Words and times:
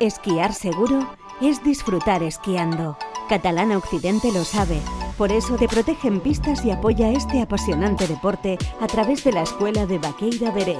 Esquiar 0.00 0.54
seguro 0.54 1.14
es 1.42 1.62
disfrutar 1.62 2.22
esquiando. 2.22 2.96
Catalana 3.28 3.76
Occidente 3.76 4.32
lo 4.32 4.44
sabe. 4.44 4.80
Por 5.18 5.30
eso 5.30 5.56
te 5.56 5.68
protege 5.68 6.08
en 6.08 6.20
pistas 6.20 6.64
y 6.64 6.70
apoya 6.70 7.10
este 7.10 7.42
apasionante 7.42 8.06
deporte 8.06 8.56
a 8.80 8.86
través 8.86 9.22
de 9.24 9.32
la 9.32 9.42
escuela 9.42 9.84
de 9.84 9.98
Baqueira 9.98 10.52
Beret. 10.52 10.78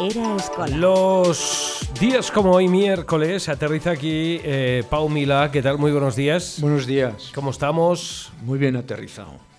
Era 0.00 0.36
escolar. 0.36 0.78
Los 0.78 1.90
días 2.00 2.30
como 2.30 2.52
hoy 2.52 2.68
miércoles 2.68 3.50
aterriza 3.50 3.90
aquí 3.90 4.40
eh, 4.42 4.82
Pau 4.88 5.10
Mila. 5.10 5.50
¿Qué 5.52 5.60
tal? 5.60 5.76
Muy 5.76 5.92
buenos 5.92 6.16
días. 6.16 6.56
Buenos 6.62 6.86
días. 6.86 7.32
¿Cómo 7.34 7.50
estamos? 7.50 8.32
Muy 8.46 8.58
bien 8.58 8.76
aterrizado. 8.76 9.53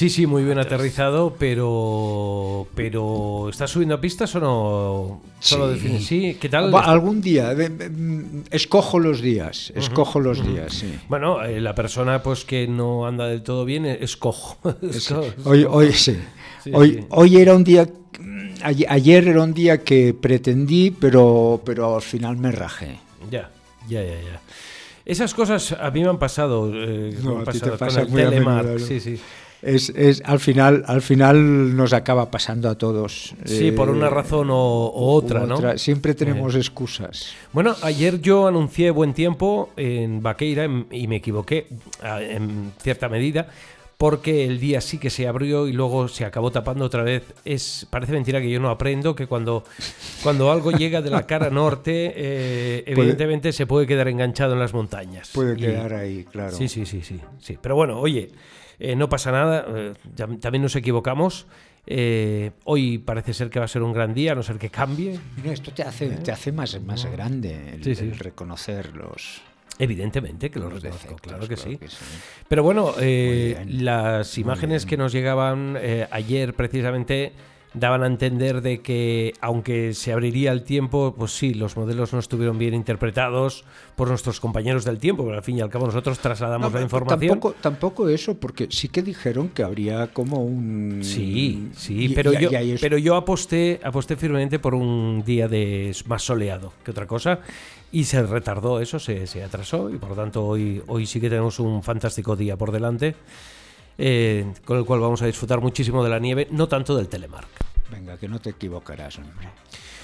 Sí, 0.00 0.08
sí, 0.08 0.26
muy 0.26 0.44
bien 0.44 0.58
aterrizado, 0.58 1.36
pero 1.38 2.66
pero 2.74 3.50
¿estás 3.50 3.70
subiendo 3.70 3.96
a 3.96 4.00
pistas 4.00 4.34
o 4.34 4.40
no? 4.40 5.20
Solo 5.40 5.76
Sí. 5.76 5.98
sí. 6.00 6.38
¿Qué 6.40 6.48
tal? 6.48 6.74
Va- 6.74 6.84
Algún 6.86 7.20
día, 7.20 7.52
eh, 7.52 7.70
escojo 8.50 8.98
los 8.98 9.20
días, 9.20 9.70
escojo 9.76 10.18
los 10.18 10.42
días, 10.42 10.72
sí. 10.72 10.94
Bueno, 11.06 11.44
eh, 11.44 11.60
la 11.60 11.74
persona 11.74 12.22
pues 12.22 12.46
que 12.46 12.66
no 12.66 13.06
anda 13.06 13.26
del 13.26 13.42
todo 13.42 13.66
bien 13.66 13.84
eh, 13.84 13.98
es 14.00 14.16
cojo. 14.16 14.56
Es 14.80 15.06
co- 15.06 15.22
Hoy, 15.44 15.66
hoy 15.68 15.92
sí. 15.92 16.16
Hoy, 16.72 17.04
hoy 17.10 17.36
era 17.36 17.54
un 17.54 17.62
día, 17.64 17.86
mm, 18.18 18.48
ayer, 18.62 18.86
ayer 18.90 19.28
era 19.28 19.42
un 19.42 19.52
día 19.52 19.84
que 19.84 20.14
pretendí, 20.14 20.92
pero, 20.92 21.60
pero 21.62 21.96
al 21.96 22.00
final 22.00 22.38
me 22.38 22.50
rajé. 22.52 22.98
Ya, 23.30 23.50
ya, 23.86 24.02
ya, 24.02 24.14
ya. 24.14 24.40
Esas 25.04 25.34
cosas 25.34 25.72
a 25.78 25.90
mí 25.90 26.00
me 26.02 26.08
han 26.08 26.18
pasado, 26.18 26.72
eh, 26.72 27.14
No, 27.22 27.32
me 27.34 27.38
han 27.40 27.44
pasado 27.44 27.76
pasa 27.76 28.06
con 28.06 28.18
el 28.18 28.30
Telemark. 28.30 28.78
Sí, 28.78 28.98
sí. 28.98 29.20
Es, 29.62 29.90
es, 29.90 30.22
al, 30.24 30.40
final, 30.40 30.84
al 30.86 31.02
final 31.02 31.76
nos 31.76 31.92
acaba 31.92 32.30
pasando 32.30 32.68
a 32.70 32.76
todos. 32.76 33.34
Sí, 33.44 33.72
por 33.72 33.90
una 33.90 34.06
eh, 34.06 34.10
razón 34.10 34.48
o, 34.50 34.56
o 34.56 35.12
otra, 35.14 35.46
¿no? 35.46 35.72
Eh. 35.72 35.78
Siempre 35.78 36.14
tenemos 36.14 36.54
excusas. 36.54 37.32
Bueno, 37.52 37.74
ayer 37.82 38.20
yo 38.20 38.46
anuncié 38.46 38.90
buen 38.90 39.12
tiempo 39.12 39.70
en 39.76 40.22
Vaqueira 40.22 40.64
y 40.90 41.06
me 41.08 41.16
equivoqué 41.16 41.66
en 42.02 42.72
cierta 42.80 43.08
medida 43.08 43.48
porque 43.98 44.46
el 44.46 44.58
día 44.60 44.80
sí 44.80 44.96
que 44.96 45.10
se 45.10 45.28
abrió 45.28 45.68
y 45.68 45.74
luego 45.74 46.08
se 46.08 46.24
acabó 46.24 46.50
tapando 46.50 46.86
otra 46.86 47.02
vez. 47.02 47.22
Es 47.44 47.86
parece 47.90 48.12
mentira 48.12 48.40
que 48.40 48.50
yo 48.50 48.58
no 48.58 48.70
aprendo 48.70 49.14
que 49.14 49.26
cuando 49.26 49.62
cuando 50.22 50.50
algo 50.50 50.70
llega 50.72 51.02
de 51.02 51.10
la 51.10 51.26
cara 51.26 51.50
norte, 51.50 52.14
eh, 52.16 52.82
Puede- 52.86 52.98
evidentemente 53.02 53.52
se 53.52 53.66
puede 53.66 53.86
quedar 53.86 54.08
enganchado 54.08 54.54
en 54.54 54.58
las 54.60 54.72
montañas. 54.72 55.28
Puede 55.34 55.52
Y- 55.52 55.60
quedar 55.60 55.92
ahí, 55.92 56.24
claro. 56.24 56.56
Sí, 56.56 56.66
sí, 56.66 56.86
sí, 56.86 57.02
sí, 57.02 57.20
sí. 57.40 57.58
Pero 57.60 57.74
bueno, 57.76 58.00
oye, 58.00 58.30
eh, 58.80 58.96
no 58.96 59.08
pasa 59.08 59.30
nada. 59.30 59.64
eh, 59.68 59.94
ya- 60.16 60.26
también 60.40 60.62
nos 60.62 60.74
equivocamos. 60.74 61.46
Eh, 61.86 62.50
hoy 62.64 62.98
parece 62.98 63.32
ser 63.34 63.48
que 63.50 63.58
va 63.58 63.64
a 63.64 63.68
ser 63.68 63.82
un 63.82 63.92
gran 63.92 64.12
día, 64.14 64.32
a 64.32 64.34
no 64.34 64.42
ser 64.42 64.58
que 64.58 64.68
cambie. 64.70 65.18
Esto 65.44 65.72
te 65.72 65.82
hace, 65.82 66.08
te 66.08 66.32
hace 66.32 66.50
más, 66.52 66.80
más 66.82 67.06
grande 67.06 67.74
el, 67.74 67.84
Sí, 67.84 67.94
sí. 67.94 68.04
el 68.04 68.18
reconocer 68.18 68.94
los, 68.96 69.40
Evidentemente 69.78 70.50
que 70.50 70.58
lo 70.58 70.68
los 70.68 70.82
reconozco, 70.82 71.06
defectos, 71.08 71.32
claro 71.32 71.48
que 71.48 71.56
sí. 71.56 71.78
sí. 71.88 71.96
Pero 72.48 72.62
bueno, 72.62 72.92
eh, 73.00 73.64
las 73.68 74.36
imágenes 74.36 74.84
que 74.84 74.98
nos 74.98 75.10
llegaban 75.12 75.76
eh, 75.80 76.06
ayer 76.10 76.52
precisamente 76.54 77.32
daban 77.72 78.02
a 78.02 78.06
entender 78.06 78.62
de 78.62 78.80
que 78.80 79.32
aunque 79.40 79.94
se 79.94 80.12
abriría 80.12 80.50
el 80.50 80.64
tiempo, 80.64 81.14
pues 81.16 81.32
sí, 81.32 81.54
los 81.54 81.76
modelos 81.76 82.12
no 82.12 82.18
estuvieron 82.18 82.58
bien 82.58 82.74
interpretados 82.74 83.64
por 83.96 84.08
nuestros 84.08 84.40
compañeros 84.40 84.84
del 84.84 84.98
tiempo, 84.98 85.24
pero 85.24 85.36
al 85.36 85.42
fin 85.44 85.58
y 85.58 85.60
al 85.60 85.70
cabo 85.70 85.86
nosotros 85.86 86.18
trasladamos 86.18 86.72
No, 86.72 86.78
la 86.78 86.82
información. 86.82 87.28
Tampoco, 87.28 87.54
tampoco 87.60 88.08
eso, 88.08 88.34
porque 88.38 88.66
sí 88.70 88.88
que 88.88 89.02
dijeron 89.02 89.50
que 89.50 89.62
habría 89.62 90.08
como 90.08 90.42
un... 90.44 91.00
Sí, 91.02 91.68
sí, 91.76 92.06
y- 92.06 92.08
pero, 92.14 92.32
y- 92.32 92.38
yo, 92.40 92.50
y 92.50 92.76
pero 92.80 92.98
yo 92.98 93.14
aposté, 93.14 93.80
aposté 93.84 94.16
firmemente 94.16 94.58
por 94.58 94.74
un 94.74 95.22
día 95.24 95.46
de 95.46 95.94
más 96.06 96.22
soleado 96.22 96.72
que 96.84 96.90
otra 96.90 97.06
cosa 97.06 97.40
y 97.92 98.04
se 98.04 98.22
retardó 98.24 98.80
eso, 98.80 98.98
se, 98.98 99.26
se 99.26 99.42
atrasó 99.44 99.90
y 99.90 99.98
por 99.98 100.10
lo 100.10 100.16
tanto 100.16 100.44
hoy, 100.44 100.82
hoy 100.88 101.06
sí 101.06 101.20
que 101.20 101.28
tenemos 101.28 101.60
un 101.60 101.82
fantástico 101.82 102.34
día 102.34 102.56
por 102.56 102.72
delante 102.72 103.14
eh, 104.02 104.46
con 104.64 104.78
el 104.78 104.84
cual 104.86 105.00
vamos 105.00 105.20
a 105.22 105.26
disfrutar 105.26 105.60
muchísimo 105.60 106.02
de 106.02 106.08
la 106.10 106.18
nieve, 106.18 106.48
no 106.50 106.66
tanto 106.68 106.96
del 106.96 107.08
Telemark. 107.08 107.48
Venga, 107.92 108.16
que 108.16 108.28
no 108.28 108.38
te 108.40 108.50
equivocarás, 108.50 109.18
hombre. 109.18 109.48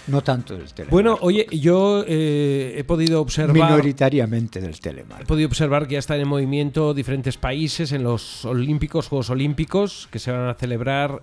No 0.09 0.23
tanto 0.23 0.55
del 0.57 0.67
Telemark. 0.73 0.91
Bueno, 0.93 1.19
oye, 1.23 1.47
yo 1.51 2.05
eh, 2.07 2.75
he 2.77 2.85
podido 2.85 3.21
observar... 3.21 3.55
Minoritariamente 3.55 4.61
del 4.61 4.75
He 4.75 4.79
Telemark. 4.79 5.27
podido 5.27 5.49
observar 5.49 5.87
que 5.89 5.95
ya 5.95 5.99
están 6.01 6.21
en 6.21 6.29
movimiento 6.29 6.93
diferentes 6.95 7.37
países 7.39 7.91
en 7.93 8.03
los 8.05 8.45
Olímpicos, 8.45 9.09
Juegos 9.09 9.31
Olímpicos, 9.31 10.09
que 10.11 10.19
se 10.19 10.31
van 10.31 10.49
a 10.49 10.55
celebrar 10.55 11.23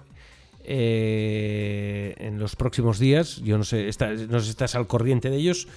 eh, 0.66 2.16
en 2.18 2.40
los 2.40 2.56
próximos 2.56 3.00
días. 3.00 3.38
Yo 3.44 3.58
no 3.58 3.64
sé, 3.64 3.88
está- 3.88 4.10
no 4.12 4.40
sé 4.40 4.46
si 4.46 4.50
estás 4.52 4.76
al 4.76 4.88
corriente 4.88 5.30
de 5.30 5.38
ellos. 5.38 5.68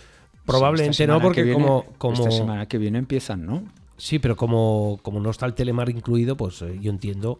Probablemente 0.44 1.06
no, 1.06 1.20
porque 1.20 1.40
que 1.42 1.44
viene- 1.48 1.62
como, 1.64 1.86
como 1.98 2.14
Esta 2.14 2.30
semana 2.30 2.66
que 2.66 2.78
viene 2.78 2.98
empiezan, 2.98 3.44
¿no? 3.46 3.64
Sí, 3.96 4.18
pero 4.18 4.36
como, 4.36 4.98
como 5.02 5.20
no 5.20 5.30
está 5.30 5.46
el 5.46 5.54
Telemar 5.54 5.88
incluido, 5.90 6.36
pues 6.36 6.60
eh, 6.62 6.78
yo 6.80 6.90
entiendo 6.90 7.38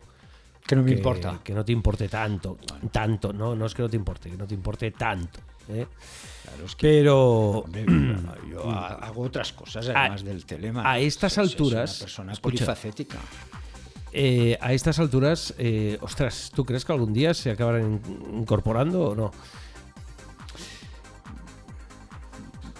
Que 0.67 0.77
no 0.77 0.83
me 0.83 0.91
que, 0.91 0.97
importa. 0.97 1.41
que 1.45 1.55
no 1.55 1.65
te 1.65 1.73
importe 1.73 2.09
tanto, 2.09 2.57
tanto, 2.91 3.33
no, 3.33 3.55
no 3.55 3.67
es 3.67 3.75
que 3.75 3.83
no 3.83 3.89
te 3.89 3.97
importe, 3.97 4.31
que 4.31 4.37
no 4.37 4.47
te 4.47 4.55
importe 4.55 4.91
tanto. 4.91 5.41
¿eh? 5.69 5.87
Claro, 6.45 6.65
es 6.67 6.77
que, 6.77 6.87
Pero 6.89 7.65
yo 8.51 8.71
ha- 8.71 8.95
hago 9.07 9.23
otras 9.23 9.53
cosas 9.53 9.89
además 9.89 10.25
del 10.25 10.45
Telemark. 10.47 10.87
a 10.87 10.99
estas 10.99 11.39
alturas, 11.39 11.97
una 11.99 12.05
persona 12.05 12.33
escucha, 12.33 12.57
polifacética. 12.67 13.19
Eh, 14.13 14.57
a 14.61 14.73
estas 14.73 14.99
alturas, 14.99 15.53
eh, 15.59 15.99
ostras, 16.01 16.51
¿tú 16.55 16.65
crees 16.65 16.85
que 16.85 16.93
algún 16.93 17.13
día 17.13 17.35
se 17.35 17.51
acabarán 17.51 18.01
incorporando 18.35 19.11
o 19.11 19.15
no? 19.15 19.31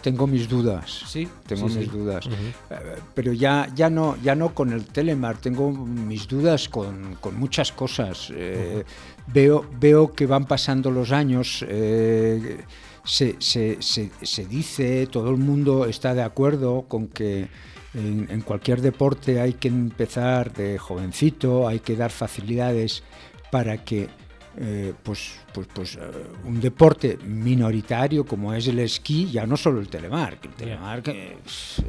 Tengo 0.07 0.29
mis 0.29 0.49
dudas. 0.49 1.03
Sí, 1.09 1.27
Tengo 1.49 1.69
sí, 1.69 1.79
mis 1.79 1.89
sí. 1.91 1.91
dudas. 1.97 2.27
Eh, 2.71 2.77
Pero 3.13 3.33
ya, 3.33 3.69
ya, 3.75 3.91
no, 3.91 4.17
ya 4.23 4.37
no 4.37 4.55
con 4.55 4.73
el 4.73 4.85
Telemar, 4.87 5.37
tengo 5.39 5.73
mis 5.73 6.29
dudas 6.29 6.69
con, 6.69 7.17
con 7.21 7.37
muchas 7.37 7.73
cosas. 7.73 8.33
Eh, 8.33 8.85
veo, 9.27 9.67
veo 9.81 10.13
que 10.13 10.27
van 10.27 10.45
pasando 10.45 10.93
los 10.93 11.11
años, 11.11 11.65
eh, 11.69 12.59
se, 13.05 13.35
se- 13.41 13.79
se- 13.81 14.13
se 14.23 14.47
dice, 14.47 15.09
todo 15.09 15.31
el 15.31 15.39
mundo 15.39 15.87
está 15.87 16.15
de 16.15 16.23
acuerdo 16.23 16.83
con 16.87 17.09
que 17.09 17.49
en, 17.93 18.29
en 18.31 18.41
cualquier 18.43 18.83
deporte 18.83 19.41
hay 19.41 19.55
que 19.55 19.67
empezar 19.67 20.53
de 20.53 20.79
jovencito, 20.79 21.67
hay 21.67 21.81
que 21.81 21.97
dar 21.97 22.13
facilidades 22.13 23.03
para 23.51 23.85
que 23.85 24.09
eh, 24.59 24.95
pues, 25.03 25.33
pues, 25.53 25.67
pues 25.73 25.97
eh, 25.97 26.01
un 26.45 26.61
deporte 26.61 27.19
minoritario 27.25 28.25
como 28.25 28.55
es 28.55 28.67
el 28.69 28.79
esquí, 28.79 29.31
ya 29.31 29.47
no 29.47 29.57
solo 29.57 29.81
el 29.81 29.89
telemark, 29.89 30.45
el 30.47 30.51
telemark, 30.53 31.09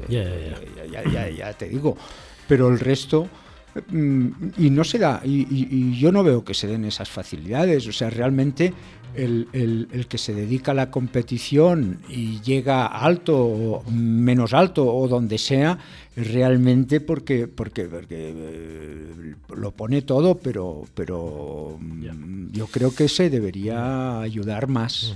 Ya, 0.10 0.22
eh, 0.24 0.56
ya, 0.86 0.86
ya, 0.86 1.04
ya- 1.04 1.12
ya- 1.12 1.30
ya 1.30 1.54
te 1.54 1.70
digo, 1.70 1.96
pero 2.48 2.70
el 2.70 2.80
resto 2.80 3.28
y 3.92 4.70
no 4.70 4.84
se 4.84 5.00
da, 5.00 5.22
y, 5.24 5.42
y- 5.50 5.68
y 5.72 6.00
yo 6.00 6.12
no 6.12 6.24
veo 6.24 6.44
que 6.44 6.54
se 6.54 6.68
den 6.68 6.86
esas 6.86 7.10
facilidades, 7.10 7.88
o 7.88 7.92
sea, 7.92 8.10
realmente 8.10 8.74
el, 9.16 9.48
el- 9.54 9.88
el 9.92 10.08
que 10.08 10.18
se 10.18 10.34
dedica 10.34 10.72
a 10.72 10.76
la 10.76 10.92
competición 10.92 12.00
y 12.08 12.40
llega 12.42 12.86
alto 12.86 13.38
o 13.38 13.84
menos 13.92 14.54
alto 14.54 14.86
o 14.94 15.08
donde 15.08 15.38
sea, 15.38 15.78
realmente 16.16 17.02
porque, 17.02 17.48
porque, 17.48 17.86
porque 17.86 18.34
eh, 18.36 19.36
lo 19.56 19.72
pone 19.72 20.02
todo, 20.04 20.36
pero, 20.38 20.84
pero 20.94 21.78
mm, 21.80 22.52
yo 22.52 22.68
creo 22.68 22.94
que 22.94 23.08
se 23.08 23.30
debería 23.30 24.20
ayudar 24.20 24.68
más. 24.68 25.16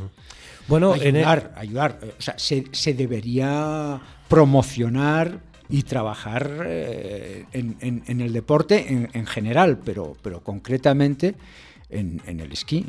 Bueno, 0.68 0.96
en 0.96 1.16
el- 1.18 1.26
ayudar, 1.26 1.54
ayudar. 1.58 2.00
eh, 2.02 2.14
O 2.18 2.22
sea, 2.22 2.38
se, 2.40 2.66
se 2.72 2.94
debería 2.94 4.00
promocionar 4.30 5.40
y 5.72 5.84
trabajar 5.84 6.64
eh, 6.66 7.46
en, 7.54 7.78
en- 7.80 8.04
en 8.08 8.22
el 8.22 8.34
deporte 8.34 8.92
en, 8.92 9.10
en 9.14 9.26
general, 9.26 9.80
pero, 9.84 10.16
pero 10.22 10.42
concretamente 10.42 11.36
en, 11.90 12.22
el 12.40 12.52
esquí. 12.52 12.86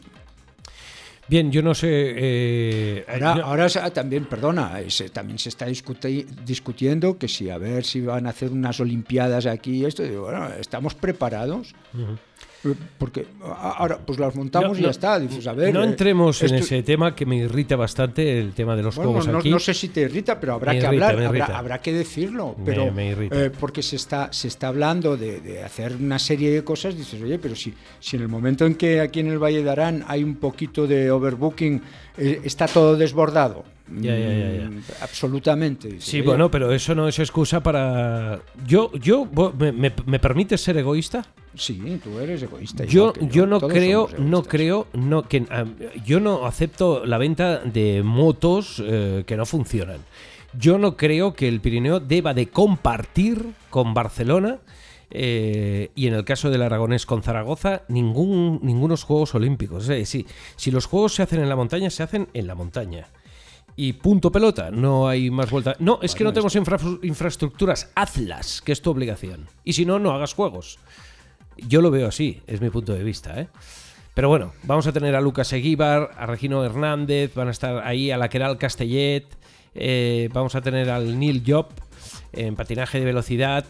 bien, 1.29 1.51
yo 1.51 1.63
no 1.63 1.75
sé. 1.75 1.89
eh, 1.91 3.05
Ahora, 3.09 3.35
no- 3.37 3.45
ahora 3.45 3.69
se- 3.69 3.91
también, 3.93 4.25
perdona, 4.27 4.79
se- 4.89 5.09
también 5.11 5.39
se 5.39 5.49
está 5.49 5.67
discuti- 5.67 6.25
discutiendo 6.45 7.17
que 7.19 7.29
si 7.29 7.49
a 7.51 7.59
ver 7.59 7.85
si 7.85 8.01
van 8.01 8.27
a 8.27 8.31
hacer 8.31 8.51
unas 8.51 8.79
olimpiadas 8.81 9.47
aquí 9.47 9.79
y 9.83 9.85
esto, 9.87 10.03
digo, 10.03 10.23
bueno, 10.25 10.49
estamos 10.61 10.95
preparados. 10.95 11.75
Porque 12.99 13.27
ahora 13.43 13.99
pues 13.99 14.19
las 14.19 14.35
montamos 14.37 14.73
No, 14.73 14.79
y 14.79 14.81
no, 14.83 14.87
ya 14.87 14.91
está. 14.91 15.19
Dices, 15.19 15.47
a 15.47 15.53
ver, 15.53 15.75
no 15.75 15.83
eh, 15.83 15.87
entremos 15.87 16.43
en 16.43 16.55
ese 16.55 16.83
tema 16.83 17.15
que 17.15 17.27
me 17.27 17.37
irrita 17.37 17.75
bastante, 17.75 18.39
el 18.39 18.53
tema 18.53 18.77
de 18.77 18.83
los 18.83 18.95
Bueno, 18.95 19.11
juegos 19.13 19.29
no, 19.29 19.39
aquí. 19.39 19.51
no 19.51 19.59
sé 19.59 19.75
si 19.75 19.89
te 19.89 20.03
irrita, 20.03 20.39
pero 20.39 20.55
habrá 20.55 20.73
Me 20.73 20.79
que 20.79 20.87
irrita, 20.87 21.09
hablar, 21.09 21.53
habrá, 21.53 21.79
que 21.81 21.93
decirlo. 21.93 22.57
Pero, 22.65 22.93
me 22.93 23.13
eh, 23.13 23.51
porque 23.59 23.83
se 23.83 23.97
está, 23.97 24.33
se 24.33 24.49
está 24.49 24.69
hablando 24.69 25.17
de, 25.17 25.41
de 25.41 25.63
hacer 25.63 25.97
una 25.97 26.19
serie 26.19 26.51
de 26.53 26.63
cosas, 26.63 26.97
dices, 26.97 27.21
oye, 27.21 27.39
pero 27.39 27.57
si, 27.57 27.75
si 27.99 28.17
en 28.17 28.23
el 28.23 28.29
momento 28.29 28.65
en 28.65 28.77
que 28.77 29.01
aquí 29.01 29.21
en 29.21 29.29
el 29.29 29.43
Valle 29.43 29.63
de 29.65 29.71
Arán 29.71 30.05
hay 30.07 30.23
un 30.23 30.37
poquito 30.37 30.87
de 30.87 31.11
overbooking, 31.11 31.83
eh, 32.17 32.41
está 32.45 32.67
todo 32.69 32.97
desbordado. 32.97 33.65
Ya, 34.01 34.17
ya, 34.17 34.29
ya, 34.29 34.53
ya. 34.53 34.71
Mm, 34.71 34.83
Absolutamente. 35.03 36.01
Sí, 36.01 36.19
oye, 36.21 36.27
bueno, 36.29 36.51
pero 36.51 36.73
eso 36.73 36.95
no 36.95 37.09
es 37.09 37.19
excusa 37.19 37.63
para. 37.63 38.41
Yo, 38.67 38.91
yo, 38.95 39.29
¿me, 39.59 39.73
me, 39.73 39.93
me 40.07 40.19
permites 40.19 40.61
ser 40.63 40.79
egoísta? 40.79 41.27
Sí, 41.55 42.01
tú 42.03 42.19
eres 42.19 42.43
egoísta. 42.43 42.85
Yo, 42.85 43.13
yo 43.21 43.47
no 43.47 43.61
creo, 43.61 44.09
no 44.19 44.43
creo, 44.43 44.87
no 44.95 45.29
que 45.29 45.45
ah, 45.51 45.65
yo 46.05 46.19
no 46.19 46.47
acepto 46.47 47.05
la 47.05 47.19
venta 47.19 47.59
de 47.59 48.03
motos 48.03 48.83
eh, 48.85 49.25
que 49.27 49.37
no 49.37 49.45
funcionan. 49.45 50.01
Yo 50.59 50.79
no 50.79 50.97
creo 50.97 51.35
que 51.35 51.49
el 51.49 51.61
Pirineo 51.61 52.01
deba 52.01 52.35
de 52.35 52.49
compartir 52.49 53.53
con 53.71 53.95
Barcelona 53.95 54.61
eh, 55.11 55.91
y 55.95 56.07
en 56.07 56.15
el 56.15 56.25
caso 56.25 56.51
del 56.51 56.63
Aragonés 56.63 57.05
con 57.05 57.23
Zaragoza, 57.23 57.83
ningún, 57.89 58.61
ningunos 58.63 59.05
Juegos 59.05 59.35
Olímpicos. 59.35 59.85
Es 59.85 59.89
decir, 59.89 60.27
si 60.57 60.71
los 60.71 60.87
Juegos 60.87 61.15
se 61.15 61.23
hacen 61.23 61.41
en 61.41 61.49
la 61.49 61.57
montaña, 61.57 61.91
se 61.91 62.03
hacen 62.03 62.29
en 62.33 62.47
la 62.47 62.55
montaña. 62.55 63.09
Y 63.77 63.95
punto 63.95 64.31
pelota, 64.31 64.71
no 64.71 65.09
hay 65.09 65.31
más 65.31 65.51
vuelta. 65.51 65.77
No, 65.79 65.99
es 66.03 66.15
que 66.15 66.25
no 66.25 66.33
tenemos 66.33 66.57
infraestructuras, 67.03 67.91
hazlas, 67.95 68.61
que 68.61 68.73
es 68.73 68.83
tu 68.83 68.91
obligación. 68.91 69.49
Y 69.65 69.73
si 69.73 69.87
no, 69.87 69.99
no 69.99 70.13
hagas 70.13 70.35
juegos. 70.35 70.79
Yo 71.57 71.81
lo 71.81 71.91
veo 71.91 72.09
así, 72.09 72.43
es 72.47 72.61
mi 72.61 72.71
punto 72.71 72.93
de 72.95 73.05
vista. 73.05 73.41
¿eh? 73.41 73.49
Pero 74.15 74.29
bueno, 74.29 74.53
vamos 74.65 74.87
a 74.87 74.93
tener 74.93 75.15
a 75.17 75.21
Lucas 75.21 75.53
Eguíbar, 75.53 76.11
a 76.17 76.27
Regino 76.27 76.65
Hernández, 76.65 77.35
van 77.35 77.49
a 77.49 77.51
estar 77.51 77.87
ahí 77.87 78.11
a 78.11 78.19
la 78.19 78.29
Queral 78.29 78.59
Castellet, 78.59 79.27
eh, 79.75 80.29
vamos 80.33 80.55
a 80.55 80.61
tener 80.61 80.91
al 80.91 81.19
Neil 81.19 81.43
Job 81.47 81.69
en 82.33 82.57
patinaje 82.57 82.99
de 82.99 83.05
velocidad, 83.05 83.65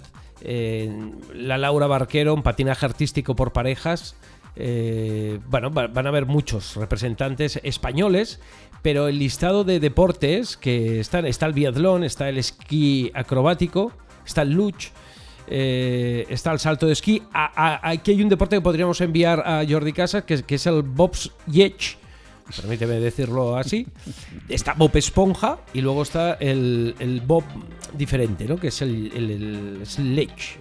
la 0.45 1.57
Laura 1.57 1.87
Barquero 1.87 2.35
en 2.35 2.43
patinaje 2.43 2.85
artístico 2.85 3.37
por 3.37 3.53
parejas. 3.53 4.17
Eh, 4.55 5.41
bueno, 5.49 5.71
van 5.71 6.07
a 6.07 6.09
haber 6.09 6.27
muchos 6.27 6.77
representantes 6.77 7.59
españoles, 7.63 8.41
pero 8.83 9.09
el 9.09 9.19
listado 9.19 9.65
de 9.65 9.81
deportes 9.81 10.57
que 10.57 11.01
están, 11.01 11.27
está 11.27 11.47
el 11.47 11.53
biatlón, 11.55 12.05
está 12.05 12.29
el 12.29 12.39
esquí 12.39 13.11
acrobático, 13.15 13.93
está 14.27 14.43
el 14.43 14.53
luch, 14.53 14.91
eh, 15.47 16.27
está 16.29 16.53
el 16.53 16.59
salto 16.59 16.87
de 16.87 16.93
esquí. 16.93 17.23
aquí 17.33 18.13
hay 18.13 18.23
un 18.23 18.29
deporte 18.29 18.57
que 18.57 18.63
podríamos 18.63 19.01
enviar 19.01 19.41
a 19.41 19.65
Jordi 19.69 19.93
Casas, 19.93 20.25
que, 20.25 20.43
que 20.43 20.55
es 20.55 20.67
el 20.67 20.83
bobs 20.83 21.33
yech, 21.47 21.97
permíteme 22.57 22.95
decirlo 23.01 23.57
así. 23.57 23.87
Está 24.49 24.75
Bob 24.75 24.97
Esponja 24.97 25.59
y 25.73 25.81
luego 25.81 26.03
está 26.03 26.35
el, 26.35 27.23
Bob 27.27 27.45
diferente, 27.97 28.47
¿no? 28.47 28.57
Que 28.57 28.69
es 28.69 28.83
el, 28.83 29.13
el, 29.15 29.87
sledge, 29.87 30.59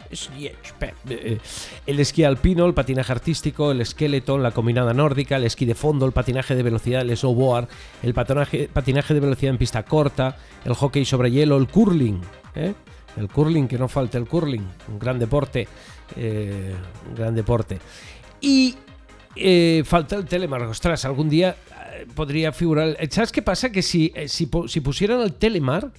eh, 1.10 1.38
el 1.86 2.00
esquí 2.00 2.24
alpino, 2.24 2.66
el 2.66 2.74
patinaje 2.74 3.12
artístico, 3.12 3.72
el 3.72 3.86
skeleton, 3.86 4.42
la 4.42 4.52
combinada 4.52 4.94
nórdica, 4.94 5.38
el 5.38 5.46
esquí 5.46 5.66
de 5.66 5.76
fondo, 5.76 6.06
el 6.06 6.12
patinaje 6.12 6.56
de 6.56 6.64
velocidad, 6.64 7.02
el 7.02 7.16
snowboard, 7.16 7.68
el 8.04 8.14
patinaje, 8.14 8.70
patinaje 8.72 9.14
de 9.14 9.20
velocidad 9.20 9.52
en 9.52 9.58
pista 9.58 9.84
corta, 9.84 10.38
el 10.64 10.74
hockey 10.74 11.06
sobre 11.06 11.32
hielo, 11.32 11.58
el 11.58 11.68
curling, 11.68 12.22
¿eh? 12.56 12.74
El 13.18 13.28
curling, 13.28 13.68
que 13.68 13.78
no 13.78 13.88
falte 13.88 14.18
el 14.18 14.28
curling, 14.28 14.66
un 14.88 15.00
gran 15.00 15.20
deporte, 15.20 15.68
eh, 16.16 16.74
un 17.10 17.16
gran 17.16 17.36
deporte. 17.36 17.80
Y 18.40 18.76
falta 19.84 20.16
el 20.16 20.26
telemark. 20.26 20.70
Ostras, 20.70 21.06
algún 21.06 21.30
día 21.30 21.56
podría 22.16 22.52
figurar. 22.52 22.98
¿Sabes 23.10 23.32
qué 23.32 23.42
pasa? 23.42 23.72
Que 23.72 23.82
si, 23.82 24.12
eh, 24.16 24.28
si, 24.28 24.46
pusieran 24.48 25.22
el 25.22 25.34
Telemark, 25.34 25.92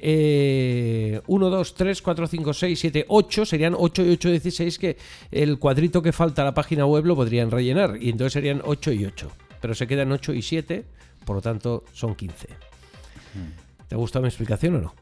1, 0.00 1.22
2, 1.26 1.74
3, 1.74 2.02
4, 2.02 2.26
5, 2.26 2.54
6, 2.54 2.80
7, 2.80 3.04
8, 3.08 3.46
serían 3.46 3.74
8 3.76 4.04
y 4.04 4.10
8, 4.10 4.30
16, 4.30 4.78
que 4.78 4.96
el 5.30 5.58
cuadrito 5.58 6.02
que 6.02 6.12
falta 6.12 6.42
a 6.42 6.44
la 6.44 6.54
página 6.54 6.86
web 6.86 7.04
lo 7.04 7.16
podrían 7.16 7.50
rellenar, 7.50 7.96
y 8.00 8.10
entonces 8.10 8.32
serían 8.34 8.62
8 8.64 8.92
y 8.92 9.06
8. 9.06 9.30
Pero 9.60 9.74
se 9.74 9.86
quedan 9.86 10.12
8 10.12 10.34
y 10.34 10.42
7, 10.42 10.84
por 11.24 11.36
lo 11.36 11.42
tanto 11.42 11.84
son 11.92 12.14
15. 12.14 12.48
¿Te 13.88 13.94
ha 13.94 13.98
gustado 13.98 14.22
mi 14.22 14.28
explicación 14.28 14.76
o 14.76 14.80
no? 14.80 14.94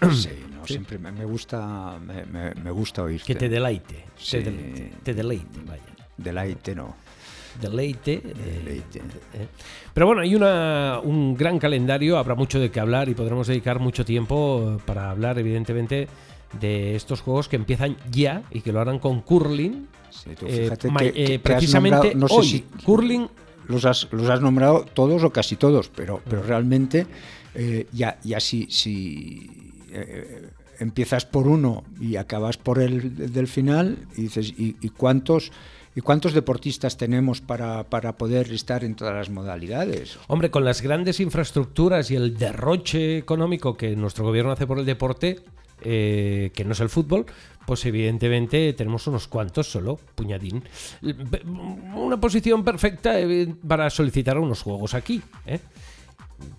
Sí, 0.12 0.30
no, 0.52 0.66
siempre 0.66 0.98
me, 0.98 1.24
gusta 1.24 1.98
me, 1.98 2.70
gusta 2.70 3.02
oírte. 3.02 3.26
Que 3.26 3.34
te 3.34 3.48
deleite. 3.48 4.04
Te, 4.30 4.42
deleite, 4.42 4.92
te 5.02 5.14
deleite, 5.14 5.60
vaya. 5.66 5.82
Deleite 6.16 6.74
no 6.74 6.94
deleite. 7.60 8.20
deleite. 8.20 8.98
Eh, 8.98 9.46
pero 9.92 10.06
bueno, 10.06 10.22
hay 10.22 10.34
una, 10.34 11.00
un 11.02 11.36
gran 11.36 11.58
calendario, 11.58 12.18
habrá 12.18 12.34
mucho 12.34 12.58
de 12.58 12.70
qué 12.70 12.80
hablar 12.80 13.08
y 13.08 13.14
podremos 13.14 13.46
dedicar 13.46 13.78
mucho 13.80 14.04
tiempo 14.04 14.80
para 14.84 15.10
hablar, 15.10 15.38
evidentemente, 15.38 16.08
de 16.60 16.96
estos 16.96 17.20
juegos 17.20 17.48
que 17.48 17.56
empiezan 17.56 17.96
ya 18.10 18.42
y 18.50 18.60
que 18.60 18.72
lo 18.72 18.80
harán 18.80 18.98
con 18.98 19.22
curling. 19.22 19.88
precisamente 21.42 22.14
no 22.14 22.28
sé 22.28 22.34
hoy, 22.34 22.48
si 22.48 22.60
curling. 22.84 23.28
Los 23.66 23.86
has, 23.86 24.08
los 24.10 24.28
has 24.28 24.42
nombrado 24.42 24.84
todos 24.92 25.24
o 25.24 25.30
casi 25.30 25.56
todos, 25.56 25.88
pero, 25.88 26.20
pero 26.28 26.42
realmente 26.42 27.06
eh, 27.54 27.86
ya, 27.92 28.18
ya 28.22 28.38
si, 28.38 28.66
si 28.70 29.72
eh, 29.94 30.50
empiezas 30.80 31.24
por 31.26 31.46
uno 31.46 31.84
y 32.00 32.16
acabas 32.16 32.56
por 32.56 32.80
el 32.80 33.32
del 33.32 33.46
final 33.46 33.98
y 34.16 34.22
dices, 34.22 34.52
¿y, 34.56 34.88
cuántos? 34.90 35.52
¿Y 35.96 36.00
cuántos 36.00 36.32
deportistas 36.32 36.96
tenemos 36.96 37.40
para, 37.40 37.84
poder 37.84 38.52
estar 38.52 38.84
en 38.84 38.96
todas 38.96 39.14
las 39.14 39.30
modalidades? 39.30 40.18
Hombre, 40.26 40.50
con 40.50 40.64
las 40.64 40.82
grandes 40.82 41.20
infraestructuras 41.20 42.10
y 42.10 42.16
el 42.16 42.36
derroche 42.36 43.18
económico 43.18 43.76
que 43.76 43.94
nuestro 43.94 44.24
gobierno 44.24 44.52
hace 44.52 44.66
por 44.66 44.80
el 44.80 44.86
deporte, 44.86 45.40
eh, 45.82 46.50
que 46.54 46.64
no 46.64 46.72
es 46.72 46.80
el 46.80 46.88
fútbol, 46.88 47.26
pues 47.64 47.84
evidentemente 47.86 48.72
tenemos 48.72 49.06
unos 49.06 49.28
cuantos 49.28 49.70
solo, 49.70 49.98
puñadín. 50.14 50.64
Una 51.94 52.20
posición 52.20 52.64
perfecta 52.64 53.20
eh, 53.20 53.54
para 53.66 53.88
solicitar 53.90 54.38
unos 54.38 54.62
juegos 54.62 54.94
aquí. 54.94 55.22
¿eh? 55.46 55.60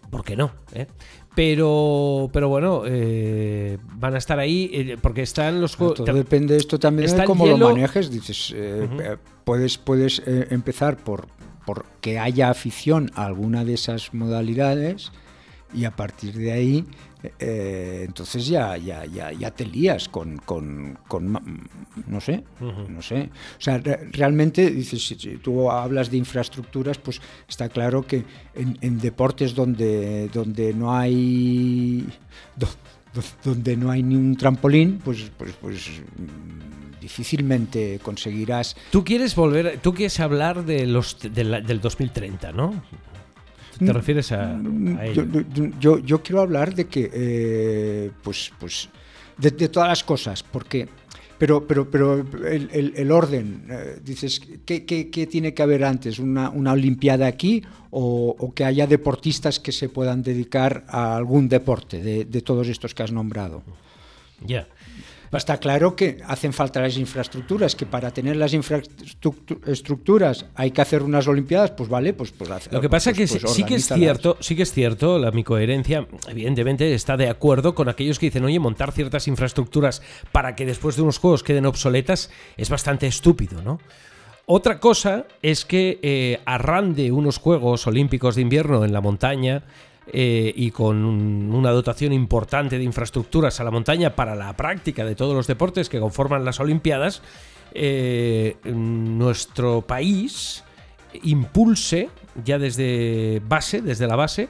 ¿Por 0.10 0.24
qué 0.24 0.36
no? 0.36 0.51
¿eh? 0.74 0.88
Pero, 1.36 2.30
pero 2.31 2.48
bueno, 2.48 2.83
eh, 2.86 3.77
van 3.95 4.16
a 4.16 4.18
estar 4.18 4.39
ahí 4.39 4.69
eh, 4.74 4.98
porque 5.01 5.22
están 5.22 5.60
los 5.60 5.75
juegos. 5.75 5.98
Todo 5.98 6.13
depende 6.13 6.56
esto 6.56 6.80
también 6.80 7.16
de 7.16 7.24
cómo 7.25 7.45
lo 7.45 7.57
manejes. 7.57 8.10
Dices, 8.10 8.56
puedes, 9.44 9.77
puedes 9.77 10.22
empezar 10.25 10.98
por, 10.98 11.27
por 11.66 11.86
que 12.01 12.19
haya 12.19 12.50
afición 12.50 13.12
a 13.16 13.25
alguna 13.25 13.66
de 13.66 13.74
esas 13.74 14.13
modalidades 14.13 15.12
y 15.75 15.86
a 15.86 15.92
partir 15.92 16.33
de 16.33 16.51
ahí 16.51 16.86
eh, 17.39 18.04
entonces 18.06 18.48
ya, 18.48 18.77
ya, 18.77 19.06
ya, 19.06 19.31
ya 19.31 19.51
te 19.51 19.66
lías 19.66 20.10
con, 20.10 20.38
con, 20.38 20.98
no 22.07 22.22
sé, 22.22 22.44
no 22.60 23.01
sé. 23.01 23.30
O 23.57 23.62
sea, 23.62 23.81
realmente, 24.12 24.69
dices, 24.69 25.06
si, 25.07 25.16
tú 25.38 25.69
hablas 25.72 26.12
de 26.12 26.18
infraestructuras, 26.18 26.98
pues 26.98 27.22
está 27.48 27.69
claro 27.69 28.06
que 28.06 28.24
en, 28.54 29.00
deportes 29.00 29.56
donde, 29.56 30.30
donde 30.30 30.74
no 30.74 30.95
hay... 30.95 32.07
donde 33.44 33.77
no 33.77 33.92
hay 33.92 34.04
ni 34.04 34.16
un 34.16 34.36
trampolín, 34.36 35.00
pues, 35.04 35.31
pues, 35.38 35.54
pues 35.54 35.89
mm, 36.18 37.00
difícilmente 37.00 38.00
conseguirás. 38.04 38.75
Tú 38.92 39.06
quieres 39.06 39.36
volver, 39.36 39.80
tú 39.81 39.94
quieres 39.94 40.19
hablar 40.19 40.66
de 40.66 40.86
los 40.86 41.18
del 41.22 41.80
2030, 41.80 42.51
¿no? 42.51 42.83
¿Te 43.77 43.86
mm, 43.86 43.89
refieres 43.89 44.32
a, 44.32 44.53
mm, 44.55 45.00
ello? 45.00 45.25
Yo, 45.79 46.00
yo, 46.00 46.22
quiero 46.22 46.41
hablar 46.41 46.74
de 46.74 46.86
que, 46.86 47.10
eh, 47.13 48.12
pues, 48.24 48.51
pues, 48.60 48.89
de, 49.38 49.51
todas 49.70 49.89
las 49.89 50.03
cosas, 50.03 50.44
porque, 50.44 50.88
pero, 51.38 51.67
pero, 51.67 51.89
pero 51.89 52.25
el, 52.48 52.94
el, 52.96 53.12
orden, 53.12 53.65
eh, 53.70 54.00
dices, 54.03 54.41
¿qué, 54.65 54.86
¿qué, 54.86 55.10
qué, 55.10 55.27
tiene 55.27 55.53
que 55.53 55.62
haber 55.62 55.84
antes? 55.84 56.20
¿Una, 56.20 56.50
una 56.50 56.72
Olimpiada 56.72 57.27
aquí 57.27 57.63
o, 57.91 58.36
o, 58.38 58.53
que 58.53 58.63
haya 58.63 58.88
deportistas 58.88 59.60
que 59.60 59.72
se 59.72 59.89
puedan 59.89 60.24
dedicar 60.24 60.86
a 60.88 61.15
algún 61.15 61.50
deporte 61.50 62.01
de, 62.01 62.25
de 62.25 62.41
todos 62.41 62.67
estos 62.67 62.94
que 62.94 63.03
has 63.03 63.12
nombrado? 63.12 63.63
Ya. 64.46 64.67
Está 65.38 65.58
claro 65.58 65.96
que 65.96 66.18
hacen 66.27 66.54
falta 66.54 66.82
las 66.82 66.98
infraestructuras, 66.98 67.75
que 67.75 67.86
para 67.86 68.12
tener 68.12 68.36
las 68.36 68.54
infraestructuras 68.54 70.46
hay 70.56 70.72
que 70.72 70.82
hacer 70.82 71.04
unas 71.04 71.27
olimpiadas, 71.27 71.72
pues 71.72 71.89
vale, 71.89 72.13
pues, 72.13 72.32
pues 72.32 72.50
Lo 72.72 72.82
que 72.82 72.89
pasa 72.89 73.12
pues, 73.12 73.32
es 73.32 73.34
que 73.34 73.39
pues 73.39 73.54
sí 73.54 73.63
que 73.63 73.75
es 73.75 73.88
cierto, 73.88 74.38
sí 74.39 74.56
que 74.56 74.63
es 74.63 74.72
cierto, 74.72 75.20
la 75.20 75.32
mi 75.32 75.44
coherencia 75.44 76.08
evidentemente 76.27 76.94
está 76.94 77.18
de 77.18 77.30
acuerdo 77.30 77.75
con 77.75 77.89
aquellos 77.89 78.20
que 78.20 78.27
dicen, 78.27 78.46
"Oye, 78.46 78.60
montar 78.60 78.92
ciertas 78.92 79.27
infraestructuras 79.27 80.01
para 80.32 80.56
que 80.56 80.65
después 80.65 80.96
de 80.96 81.01
unos 81.01 81.18
juegos 81.18 81.44
queden 81.44 81.65
obsoletas 81.65 82.30
es 82.58 82.70
bastante 82.70 83.08
estúpido, 83.08 83.62
¿no?" 83.62 83.80
Otra 84.48 84.80
cosa 84.80 85.25
es 85.42 85.65
que 85.65 86.00
eh, 86.04 86.39
arrande 86.46 87.12
unos 87.12 87.39
Juegos 87.39 87.88
Olímpicos 87.88 88.36
de 88.36 88.44
invierno 88.44 88.86
en 88.86 88.94
la 88.94 89.01
montaña 89.01 89.63
eh, 90.08 90.54
y 90.56 90.72
con 90.72 91.04
una 91.04 91.72
dotación 91.72 92.14
importante 92.14 92.78
de 92.78 92.84
infraestructuras 92.84 93.60
a 93.60 93.64
la 93.64 93.72
montaña 93.72 94.16
para 94.16 94.36
la 94.36 94.56
práctica 94.56 95.04
de 95.04 95.16
todos 95.16 95.34
los 95.34 95.48
deportes 95.48 95.90
que 95.90 96.00
conforman 96.00 96.46
las 96.46 96.60
Olimpiadas, 96.60 97.22
eh, 97.74 98.58
nuestro 98.66 99.82
país 99.82 100.64
impulse 101.24 102.10
ya 102.44 102.60
desde 102.60 103.42
base, 103.48 103.82
desde 103.82 104.08
la 104.08 104.16
base, 104.16 104.50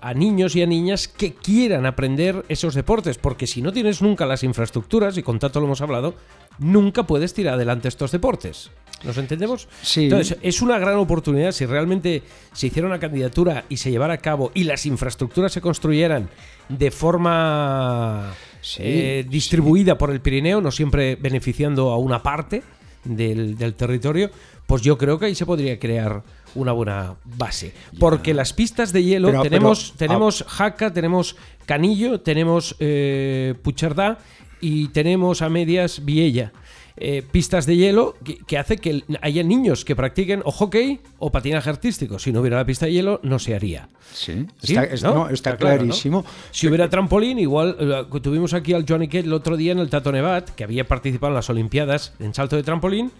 a 0.00 0.14
niños 0.14 0.54
y 0.56 0.62
a 0.62 0.66
niñas 0.66 1.08
que 1.08 1.34
quieran 1.34 1.86
aprender 1.86 2.44
esos 2.48 2.74
deportes, 2.74 3.18
porque 3.18 3.46
si 3.46 3.62
no 3.62 3.72
tienes 3.72 4.02
nunca 4.02 4.26
las 4.26 4.42
infraestructuras, 4.42 5.16
y 5.18 5.22
con 5.22 5.38
tanto 5.38 5.60
lo 5.60 5.66
hemos 5.66 5.80
hablado, 5.80 6.14
nunca 6.58 7.06
puedes 7.06 7.34
tirar 7.34 7.54
adelante 7.54 7.88
estos 7.88 8.12
deportes. 8.12 8.70
¿Nos 9.04 9.18
entendemos? 9.18 9.68
Sí. 9.82 10.04
Entonces, 10.04 10.38
es 10.40 10.62
una 10.62 10.78
gran 10.78 10.96
oportunidad 10.96 11.52
si 11.52 11.66
realmente 11.66 12.22
se 12.52 12.68
hiciera 12.68 12.88
una 12.88 12.98
candidatura 12.98 13.64
y 13.68 13.76
se 13.76 13.90
llevara 13.90 14.14
a 14.14 14.18
cabo 14.18 14.50
y 14.54 14.64
las 14.64 14.86
infraestructuras 14.86 15.52
se 15.52 15.60
construyeran 15.60 16.30
de 16.68 16.90
forma 16.90 18.32
eh, 18.78 19.24
distribuida 19.28 19.98
por 19.98 20.10
el 20.10 20.20
Pirineo, 20.20 20.60
no 20.60 20.70
siempre 20.70 21.16
beneficiando 21.16 21.90
a 21.90 21.98
una 21.98 22.22
parte 22.22 22.62
del, 23.04 23.56
del 23.56 23.74
territorio, 23.74 24.30
pues 24.66 24.82
yo 24.82 24.98
creo 24.98 25.18
que 25.18 25.26
ahí 25.26 25.34
se 25.34 25.46
podría 25.46 25.78
crear 25.78 26.22
una 26.54 26.72
buena 26.72 27.14
base. 27.24 27.72
Porque 27.98 28.34
las 28.34 28.52
pistas 28.52 28.92
de 28.92 29.04
hielo 29.04 29.28
Pero- 29.28 29.42
tenemos, 29.42 29.94
pero- 29.96 30.08
tenemos 30.10 30.44
Jaca, 30.48 30.92
tenemos 30.92 31.36
Canillo, 31.66 32.20
tenemos 32.20 32.76
eh, 32.78 33.54
Puchardá 33.62 34.18
y 34.60 34.88
tenemos 34.88 35.42
a 35.42 35.48
medias 35.48 36.04
Viella. 36.04 36.52
Eh, 36.98 37.22
pistas 37.30 37.66
de 37.66 37.76
hielo 37.76 38.16
que, 38.24 38.38
que 38.38 38.56
hace 38.56 38.78
que 38.78 39.04
haya 39.20 39.42
niños 39.42 39.84
que 39.84 39.94
practiquen 39.94 40.40
o 40.46 40.50
hockey 40.50 41.00
o 41.18 41.30
patinaje 41.30 41.68
artístico. 41.68 42.18
Si 42.18 42.32
no 42.32 42.40
hubiera 42.40 42.56
la 42.56 42.64
pista 42.64 42.86
de 42.86 42.92
hielo, 42.94 43.20
no 43.22 43.38
se 43.38 43.54
haría. 43.54 43.90
Sí, 44.14 44.46
Sí, 44.62 44.72
está, 44.72 44.84
es- 44.84 45.02
¿no? 45.02 45.14
no, 45.14 45.22
está 45.28 45.50
Está 45.50 45.56
claro, 45.58 45.76
¿no? 45.76 45.82
clarísimo. 45.88 46.24
Si 46.52 46.66
hubiera 46.68 46.88
trampolín, 46.88 47.38
igual 47.38 47.76
eh, 47.78 48.20
tuvimos 48.22 48.54
aquí 48.54 48.72
al 48.72 48.86
Johnny 48.88 49.08
Kett 49.08 49.26
el 49.26 49.34
otro 49.34 49.58
día 49.58 49.72
en 49.72 49.78
el 49.78 49.90
Tato 49.90 50.10
Nevat, 50.10 50.48
que 50.54 50.64
había 50.64 50.88
participado 50.88 51.32
en 51.32 51.34
las 51.34 51.50
Olimpiadas 51.50 52.14
en 52.18 52.32
salto 52.32 52.56
de 52.56 52.62
trampolín 52.62 53.12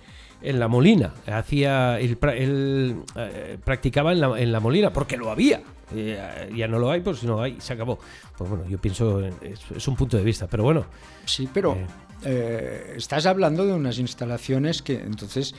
en 0.43 0.59
la 0.61 0.69
Molina. 0.69 1.13
Hacía 1.27 1.99
él, 2.01 2.97
eh, 3.17 3.59
practicaba 3.65 4.13
en 4.13 4.21
la, 4.21 4.41
en 4.41 4.53
la 4.53 4.61
Molina 4.61 4.93
porque 4.93 5.17
lo 5.17 5.31
había. 5.31 5.63
Eh, 5.95 6.51
ya 6.57 6.67
no 6.67 6.79
lo 6.79 6.91
hay, 6.91 7.01
pues 7.01 7.19
si 7.21 7.27
no 7.27 7.41
hay, 7.41 7.57
se 7.61 7.73
acabó. 7.73 7.99
Pues 8.37 8.51
bueno, 8.51 8.65
yo 8.69 8.79
pienso, 8.79 9.21
es, 9.25 9.61
es 9.75 9.89
un 9.89 9.95
punto 9.97 10.17
de 10.17 10.25
vista, 10.25 10.47
pero 10.49 10.65
bueno. 10.65 10.85
Sí, 11.25 11.49
pero 11.53 11.77
Eh. 12.25 12.95
estás 12.97 13.27
hablando 13.27 13.67
de 13.67 13.73
unas 13.75 13.99
instalaciones 13.99 14.83
que 14.83 14.95
entonces 14.95 15.55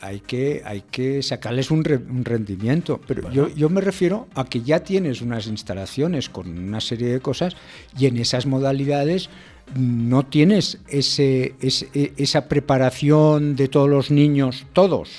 hay, 0.00 0.20
que, 0.20 0.62
hay 0.64 0.82
que 0.82 1.22
sacarles 1.22 1.70
un, 1.70 1.84
re- 1.84 1.96
un 1.96 2.24
rendimiento. 2.24 3.00
Pero 3.06 3.30
yo, 3.30 3.48
yo 3.48 3.68
me 3.68 3.80
refiero 3.80 4.28
a 4.34 4.44
que 4.44 4.60
ya 4.62 4.80
tienes 4.84 5.20
unas 5.20 5.46
instalaciones 5.46 6.28
con 6.28 6.48
una 6.48 6.80
serie 6.80 7.08
de 7.08 7.20
cosas 7.20 7.56
y 7.98 8.06
en 8.06 8.16
esas 8.18 8.46
modalidades 8.46 9.28
no 9.76 10.24
tienes 10.26 10.78
ese, 10.88 11.54
ese- 11.60 11.88
e- 11.94 12.12
esa 12.16 12.48
preparación 12.48 13.56
de 13.56 13.68
todos 13.68 13.88
los 13.88 14.10
niños, 14.10 14.66
todos. 14.72 15.10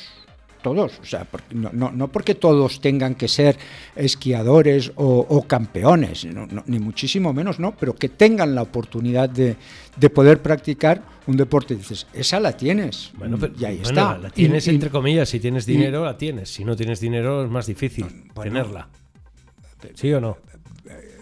Todos, 0.61 0.99
o 1.01 1.05
sea, 1.05 1.25
porque- 1.25 1.55
no, 1.55 1.71
no, 1.73 1.91
no 1.91 2.09
porque 2.11 2.35
todos 2.35 2.81
tengan 2.81 3.15
que 3.15 3.27
ser 3.27 3.57
esquiadores 3.95 4.91
o, 4.95 5.25
o 5.27 5.41
campeones, 5.47 6.25
no, 6.25 6.45
no, 6.45 6.63
ni 6.67 6.77
muchísimo 6.77 7.33
menos, 7.33 7.59
no, 7.59 7.75
pero 7.75 7.95
que 7.95 8.09
tengan 8.09 8.53
la 8.53 8.61
oportunidad 8.61 9.27
de, 9.27 9.55
de 9.97 10.09
poder 10.11 10.39
practicar 10.43 11.01
un 11.25 11.35
deporte. 11.37 11.75
Dices, 11.75 12.05
esa 12.13 12.39
la 12.39 12.55
tienes. 12.55 13.11
Bueno, 13.17 13.37
pero, 13.39 13.53
y 13.57 13.65
ahí 13.65 13.77
bueno, 13.81 13.89
está. 14.01 14.17
La 14.19 14.29
tienes 14.29 14.67
Y- 14.67 14.69
entre 14.69 14.91
comillas, 14.91 15.29
si 15.29 15.39
tienes 15.39 15.65
dinero, 15.65 16.05
la 16.05 16.15
tienes. 16.15 16.53
Si 16.53 16.63
no 16.63 16.75
tienes 16.75 16.99
dinero, 16.99 17.43
es 17.43 17.49
más 17.49 17.65
difícil 17.65 18.05
Bueno. 18.35 18.51
tenerla. 18.51 18.89
¿Sí 19.95 20.13
o 20.13 20.21
no? 20.21 20.37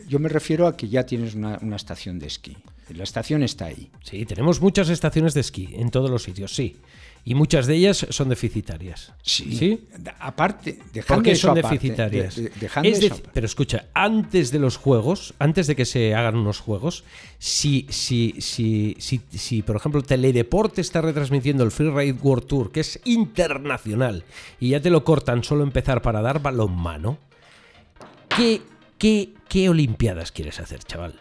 yo 0.07 0.17
me 0.19 0.27
refiero 0.27 0.65
a 0.67 0.75
que 0.75 0.89
ya 0.89 1.05
tienes 1.05 1.35
una, 1.35 1.59
una 1.61 1.75
estación 1.75 2.17
de 2.19 2.25
esquí. 2.27 2.57
La 2.95 3.03
estación 3.03 3.43
está 3.43 3.65
ahí. 3.65 3.89
Sí, 4.03 4.25
tenemos 4.25 4.61
muchas 4.61 4.89
estaciones 4.89 5.33
de 5.33 5.41
esquí 5.41 5.69
en 5.73 5.89
todos 5.91 6.09
los 6.09 6.23
sitios, 6.23 6.53
sí. 6.55 6.77
Y 7.25 7.35
muchas 7.35 7.67
de 7.67 7.75
ellas 7.75 8.07
son 8.09 8.29
deficitarias. 8.29 9.11
Sí. 9.21 9.81
Aparte, 10.19 10.79
dejando 10.93 11.15
¿Por 11.15 11.23
qué 11.23 11.31
eso 11.33 11.47
son 11.49 11.57
aparte, 11.57 11.75
deficitarias? 11.75 12.35
de- 12.37 12.43
de- 12.43 12.49
dejando 12.59 12.89
Es 12.89 13.03
eso 13.03 13.21
pero 13.33 13.45
escucha, 13.45 13.85
antes 13.93 14.51
de 14.51 14.59
los 14.59 14.77
juegos, 14.77 15.33
antes 15.37 15.67
de 15.67 15.75
que 15.75 15.83
se 15.85 16.15
hagan 16.15 16.37
unos 16.37 16.59
juegos, 16.61 17.03
si, 17.37 17.85
si, 17.89 18.35
si, 18.39 18.95
si, 18.99 19.19
si 19.31 19.61
por 19.61 19.75
ejemplo, 19.75 20.01
Teledeporte 20.01 20.79
está 20.79 21.01
retransmitiendo 21.01 21.63
el 21.65 21.71
Free 21.71 21.89
Ride 21.91 22.19
World 22.21 22.47
Tour, 22.47 22.71
que 22.71 22.79
es 22.79 22.99
internacional, 23.03 24.23
y 24.59 24.69
ya 24.69 24.81
te 24.81 24.89
lo 24.89 25.03
cortan 25.03 25.43
solo 25.43 25.63
empezar 25.63 26.01
para 26.01 26.21
dar 26.21 26.41
balonmano, 26.41 27.17
¿qué, 28.35 28.61
qué, 28.97 29.33
qué 29.49 29.69
Olimpiadas 29.69 30.31
quieres 30.31 30.59
hacer, 30.61 30.83
chaval? 30.85 31.19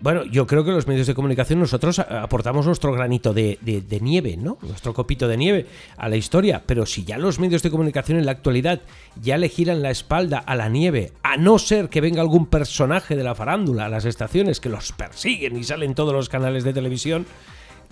Bueno, 0.00 0.24
yo 0.24 0.46
creo 0.46 0.64
que 0.64 0.70
los 0.70 0.86
medios 0.86 1.06
de 1.06 1.14
comunicación 1.14 1.60
nosotros 1.60 1.98
aportamos 1.98 2.64
nuestro 2.66 2.92
granito 2.92 3.34
de, 3.34 3.58
de- 3.60 3.82
de 3.82 4.00
nieve, 4.00 4.36
¿no? 4.38 4.56
Nuestro 4.62 4.94
copito 4.94 5.28
de 5.28 5.36
nieve 5.36 5.66
a 5.98 6.08
la 6.08 6.16
historia. 6.16 6.62
Pero 6.64 6.86
si 6.86 7.04
ya 7.04 7.18
los 7.18 7.38
medios 7.38 7.62
de 7.62 7.70
comunicación 7.70 8.16
en 8.18 8.24
la 8.24 8.32
actualidad 8.32 8.80
ya 9.20 9.36
le 9.36 9.48
giran 9.50 9.82
la 9.82 9.90
espalda 9.90 10.38
a 10.38 10.54
la 10.54 10.68
nieve, 10.70 11.12
a 11.22 11.36
no 11.36 11.58
ser 11.58 11.88
que 11.90 12.00
venga 12.00 12.22
algún 12.22 12.46
personaje 12.46 13.14
de 13.14 13.24
la 13.24 13.34
farándula 13.34 13.86
a 13.86 13.88
las 13.90 14.06
estaciones 14.06 14.58
que 14.60 14.70
los 14.70 14.92
persiguen 14.92 15.56
y 15.58 15.64
salen 15.64 15.94
todos 15.94 16.14
los 16.14 16.28
canales 16.30 16.64
de 16.64 16.72
televisión, 16.72 17.26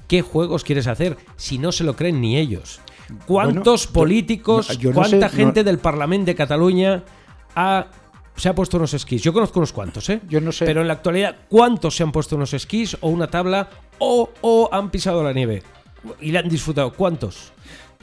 ¿qué 0.06 0.22
juegos 0.22 0.64
quieres 0.64 0.86
hacer 0.86 1.18
si 1.36 1.58
no 1.58 1.72
se 1.72 1.84
lo 1.84 1.94
creen 1.94 2.20
ni 2.22 2.38
ellos? 2.38 2.80
¿Cuántos 3.26 3.86
políticos, 3.86 4.68
no, 4.70 4.74
yo 4.76 4.90
no 4.90 4.94
cuánta 4.96 5.28
sé, 5.28 5.36
gente 5.36 5.60
no- 5.60 5.64
del 5.64 5.78
Parlamento 5.78 6.26
de 6.26 6.34
Cataluña 6.34 7.04
ha, 7.54 7.86
se 8.38 8.48
ha 8.48 8.54
puesto 8.54 8.76
unos 8.76 8.94
esquís? 8.94 9.22
Yo 9.22 9.32
conozco 9.32 9.58
unos 9.58 9.72
cuantos, 9.72 10.08
¿eh? 10.10 10.20
Yo 10.28 10.40
no 10.40 10.52
sé. 10.52 10.64
Pero 10.64 10.80
en 10.80 10.88
la 10.88 10.94
actualidad, 10.94 11.36
¿cuántos 11.48 11.96
se 11.96 12.02
han 12.02 12.12
puesto 12.12 12.36
unos 12.36 12.54
esquís 12.54 12.96
o 13.00 13.08
una 13.08 13.28
tabla 13.28 13.68
o, 13.98 14.30
o 14.40 14.68
han 14.72 14.90
pisado 14.90 15.22
la 15.22 15.32
nieve? 15.32 15.62
Y 16.20 16.32
la 16.32 16.40
han 16.40 16.48
disfrutado. 16.48 16.92
¿Cuántos? 16.92 17.52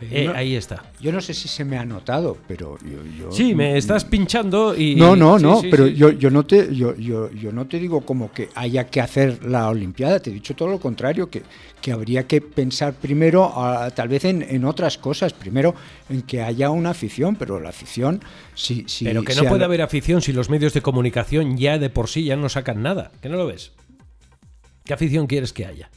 Eh, 0.01 0.25
no- 0.27 0.33
ahí 0.33 0.55
está. 0.57 0.83
Yo 0.99 1.13
no 1.13 1.21
sé 1.21 1.33
si 1.33 1.47
se 1.47 1.63
me 1.63 1.77
ha 1.77 1.85
notado, 1.85 2.37
pero 2.49 2.77
yo... 2.79 2.97
yo- 3.17 3.31
Sí, 3.31 3.55
me 3.55 3.77
estás 3.77 4.03
pinchando 4.03 4.75
y... 4.75 4.95
No, 4.95 5.15
no, 5.15 5.37
sí, 5.39 5.43
no, 5.45 5.61
sí, 5.61 5.67
pero 5.71 5.87
sí. 5.87 5.93
Yo, 5.95 6.09
yo 6.11 6.29
no 6.29 6.45
te 6.45 6.75
yo, 6.75 6.93
yo, 6.97 7.31
yo 7.31 7.53
no 7.53 7.65
te 7.65 7.79
digo 7.79 8.01
como 8.01 8.29
que 8.31 8.49
haya 8.55 8.87
que 8.87 8.99
hacer 8.99 9.45
la 9.45 9.69
Olimpiada, 9.69 10.19
te 10.19 10.31
he 10.31 10.33
dicho 10.33 10.53
todo 10.53 10.67
lo 10.67 10.81
contrario, 10.81 11.29
que, 11.29 11.43
que 11.79 11.93
habría 11.93 12.27
que 12.27 12.41
pensar 12.41 12.93
primero 12.93 13.53
tal 13.95 14.09
vez 14.09 14.25
en, 14.25 14.41
en 14.41 14.65
otras 14.65 14.97
cosas, 14.97 15.31
primero 15.31 15.73
en 16.09 16.23
que 16.23 16.41
haya 16.41 16.69
una 16.71 16.89
afición, 16.89 17.37
pero 17.37 17.61
la 17.61 17.69
afición 17.69 18.19
si, 18.53 18.83
si 18.87 19.05
Pero 19.05 19.23
que 19.23 19.33
no 19.35 19.45
puede 19.47 19.63
haber 19.63 19.81
afición 19.81 20.21
si 20.21 20.33
los 20.33 20.49
medios 20.49 20.73
de 20.73 20.81
comunicación 20.81 21.55
ya 21.57 21.77
de 21.77 21.89
por 21.89 22.09
sí 22.09 22.25
ya 22.25 22.35
no 22.35 22.49
sacan 22.49 22.83
nada. 22.83 23.11
¿Que 23.21 23.29
no 23.29 23.37
lo 23.37 23.47
ves? 23.47 23.71
¿Qué 24.83 24.93
afición 24.93 25.25
quieres 25.27 25.53
que 25.53 25.65
haya? 25.65 25.89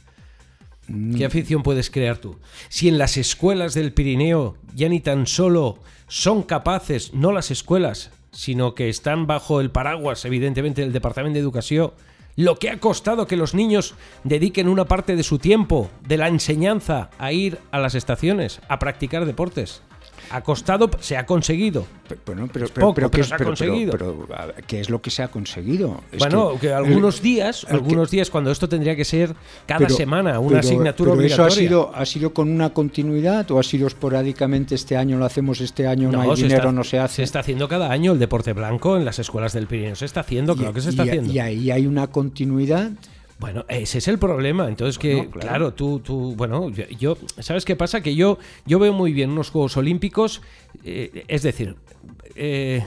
Mm. 0.89 1.15
¿Qué 1.15 1.25
afición 1.25 1.63
puedes 1.63 1.89
crear 1.89 2.17
tú? 2.17 2.37
Si 2.67 2.87
en 2.87 2.97
las 2.97 3.17
escuelas 3.17 3.73
del 3.73 3.93
Pirineo 3.93 4.57
ya 4.73 4.89
ni 4.89 4.99
tan 4.99 5.27
solo 5.27 5.79
son 6.07 6.43
capaces, 6.43 7.13
no 7.13 7.31
las 7.31 7.51
escuelas, 7.51 8.11
sino 8.31 8.75
que 8.75 8.89
están 8.89 9.27
bajo 9.27 9.61
el 9.61 9.71
paraguas, 9.71 10.25
evidentemente, 10.25 10.81
del 10.81 10.93
Departamento 10.93 11.35
de 11.35 11.41
Educación, 11.41 11.91
lo 12.35 12.57
que 12.57 12.69
ha 12.69 12.79
costado 12.79 13.27
que 13.27 13.35
los 13.35 13.53
niños 13.53 13.95
dediquen 14.23 14.69
una 14.69 14.85
parte 14.85 15.15
de 15.15 15.23
su 15.23 15.39
tiempo, 15.39 15.89
de 16.07 16.17
la 16.17 16.27
enseñanza, 16.27 17.09
a 17.19 17.31
ir 17.31 17.59
a 17.71 17.79
las 17.79 17.95
estaciones, 17.95 18.61
a 18.69 18.79
practicar 18.79 19.25
deportes. 19.25 19.81
Ha 20.31 20.41
costado, 20.41 20.89
se 20.99 21.17
ha 21.17 21.25
conseguido. 21.25 21.85
Pe- 22.07 22.17
Bueno, 22.25 22.49
pero, 22.51 22.65
Es 22.65 22.71
pero, 22.71 22.87
poco, 22.87 22.95
pero 22.95 23.09
pero 23.11 23.23
¿qué, 23.23 23.27
se 23.27 23.33
ha 23.33 23.35
es- 23.35 23.39
pero- 23.39 23.53
pero- 23.55 23.71
conseguido. 23.71 23.91
pero, 23.91 24.63
¿qué 24.67 24.79
es 24.79 24.89
lo 24.89 25.01
que 25.01 25.09
se 25.11 25.23
ha 25.23 25.27
conseguido? 25.29 26.01
Es 26.11 26.19
bueno, 26.19 26.53
que, 26.59 26.71
algunos 26.73 27.17
el- 27.17 27.23
días, 27.23 27.63
el 27.63 27.69
que- 27.69 27.73
algunos 27.75 28.11
días 28.11 28.29
cuando 28.29 28.51
esto 28.51 28.67
tendría 28.69 28.95
que 28.95 29.05
ser 29.05 29.33
cada 29.65 29.79
pero- 29.85 29.95
semana 29.95 30.39
una 30.39 30.49
pero- 30.49 30.59
asignatura 30.59 31.11
pero 31.11 31.19
obligatoria. 31.21 31.47
¿Eso 31.47 31.55
ha 31.55 31.59
sido, 31.59 31.91
ha 31.95 32.05
sido 32.05 32.33
con 32.33 32.49
una 32.49 32.71
continuidad 32.71 33.49
o 33.51 33.59
ha 33.59 33.63
sido 33.63 33.87
esporádicamente 33.87 34.75
este 34.75 34.97
año 34.97 35.17
lo 35.17 35.25
hacemos, 35.25 35.61
este 35.61 35.87
año 35.87 36.11
no, 36.11 36.21
hay 36.21 36.29
se 36.35 36.43
dinero, 36.43 36.59
está- 36.61 36.71
no 36.71 36.83
se 36.83 36.99
hace? 36.99 37.15
Se 37.17 37.23
está 37.23 37.39
haciendo 37.39 37.67
cada 37.67 37.91
año 37.91 38.11
el 38.13 38.19
deporte 38.19 38.53
blanco 38.53 38.97
en 38.97 39.05
las 39.05 39.19
escuelas 39.19 39.53
del 39.53 39.67
Pirineo. 39.67 39.95
Se 39.95 40.05
está 40.05 40.21
haciendo, 40.21 40.55
claro 40.55 40.73
que 40.73 40.81
se 40.81 40.89
está 40.89 41.05
y, 41.05 41.09
haciendo. 41.09 41.31
y 41.33 41.39
ahí 41.39 41.71
hay 41.71 41.85
una 41.87 42.07
continuidad. 42.07 42.91
Bueno, 43.39 43.65
ese 43.69 43.99
es 43.99 44.07
el 44.09 44.19
problema. 44.19 44.67
Entonces 44.67 44.97
que, 44.99 45.27
claro. 45.29 45.39
claro. 45.39 45.73
tú, 45.73 45.99
tú, 46.01 46.35
bueno, 46.35 46.69
yo, 46.69 46.83
yo- 46.99 47.17
¿sabes 47.39 47.63
qué 47.65 47.75
pasa? 47.75 48.01
Que 48.01 48.13
yo, 48.15 48.37
yo 48.65 48.79
veo 48.79 48.91
muy 48.93 49.13
bien 49.13 49.29
unos 49.31 49.49
Juegos 49.49 49.77
Olímpicos, 49.77 50.41
eh, 50.83 51.23
es 51.27 51.41
decir, 51.43 51.75
eh, 52.35 52.83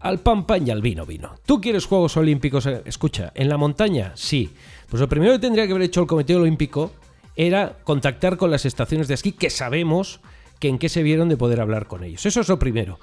al 0.00 0.20
pan 0.20 0.46
pan 0.46 0.66
y 0.66 0.70
al 0.70 0.82
vino 0.82 1.06
vino. 1.06 1.34
¿Tú 1.46 1.60
quieres 1.60 1.86
Juegos 1.86 2.16
Olímpicos? 2.18 2.66
Escucha, 2.84 3.32
en 3.34 3.48
la 3.48 3.56
montaña, 3.56 4.12
sí. 4.14 4.50
Pues 4.90 5.00
lo 5.00 5.08
primero 5.08 5.32
que 5.32 5.38
tendría 5.38 5.64
que 5.66 5.72
haber 5.72 5.82
hecho 5.84 6.02
el 6.02 6.06
Comité 6.06 6.36
Olímpico 6.36 6.92
era 7.34 7.76
contactar 7.82 8.36
con 8.36 8.50
las 8.50 8.64
estaciones 8.66 9.08
de 9.08 9.14
esquí 9.14 9.32
que 9.32 9.50
sabemos 9.50 10.20
que 10.60 10.68
en 10.68 10.78
qué 10.78 10.88
se 10.88 11.02
vieron 11.02 11.28
de 11.28 11.36
poder 11.36 11.60
hablar 11.60 11.86
con 11.86 12.04
ellos. 12.04 12.24
Eso 12.26 12.40
es 12.40 12.48
lo 12.48 12.58
primero. 12.58 12.98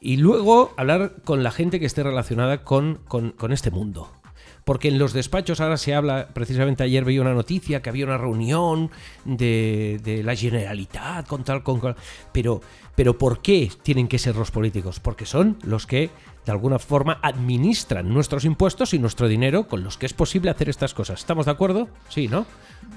Y 0.00 0.16
luego 0.16 0.72
hablar 0.76 1.16
con 1.24 1.42
la 1.42 1.50
gente 1.50 1.80
que 1.80 1.86
esté 1.86 2.02
relacionada 2.02 2.62
con, 2.64 2.98
con- 3.08 3.30
con 3.32 3.52
este 3.52 3.70
mundo. 3.70 4.10
Porque 4.64 4.88
en 4.88 4.98
los 4.98 5.12
despachos 5.12 5.60
ahora 5.60 5.76
se 5.76 5.94
habla, 5.94 6.28
precisamente 6.32 6.82
ayer 6.82 7.04
veía 7.04 7.20
una 7.20 7.34
noticia 7.34 7.82
que 7.82 7.90
había 7.90 8.06
una 8.06 8.16
reunión 8.16 8.90
de, 9.26 10.00
de 10.02 10.22
la 10.22 10.34
Generalitat 10.34 11.26
con 11.26 11.44
tal, 11.44 11.62
con 11.62 11.80
cual. 11.80 11.96
Pero, 12.32 12.62
pero 12.94 13.18
¿por 13.18 13.42
qué 13.42 13.70
tienen 13.82 14.08
que 14.08 14.18
ser 14.18 14.36
los 14.36 14.50
políticos? 14.50 15.00
Porque 15.00 15.26
son 15.26 15.58
los 15.64 15.86
que 15.86 16.08
de 16.46 16.52
alguna 16.52 16.78
forma 16.78 17.18
administran 17.22 18.12
nuestros 18.12 18.44
impuestos 18.44 18.94
y 18.94 18.98
nuestro 18.98 19.28
dinero 19.28 19.66
con 19.68 19.82
los 19.84 19.96
que 19.98 20.06
es 20.06 20.12
posible 20.12 20.50
hacer 20.50 20.68
estas 20.68 20.94
cosas. 20.94 21.20
¿Estamos 21.20 21.44
de 21.46 21.52
acuerdo? 21.52 21.88
Sí, 22.08 22.28
¿no? 22.28 22.46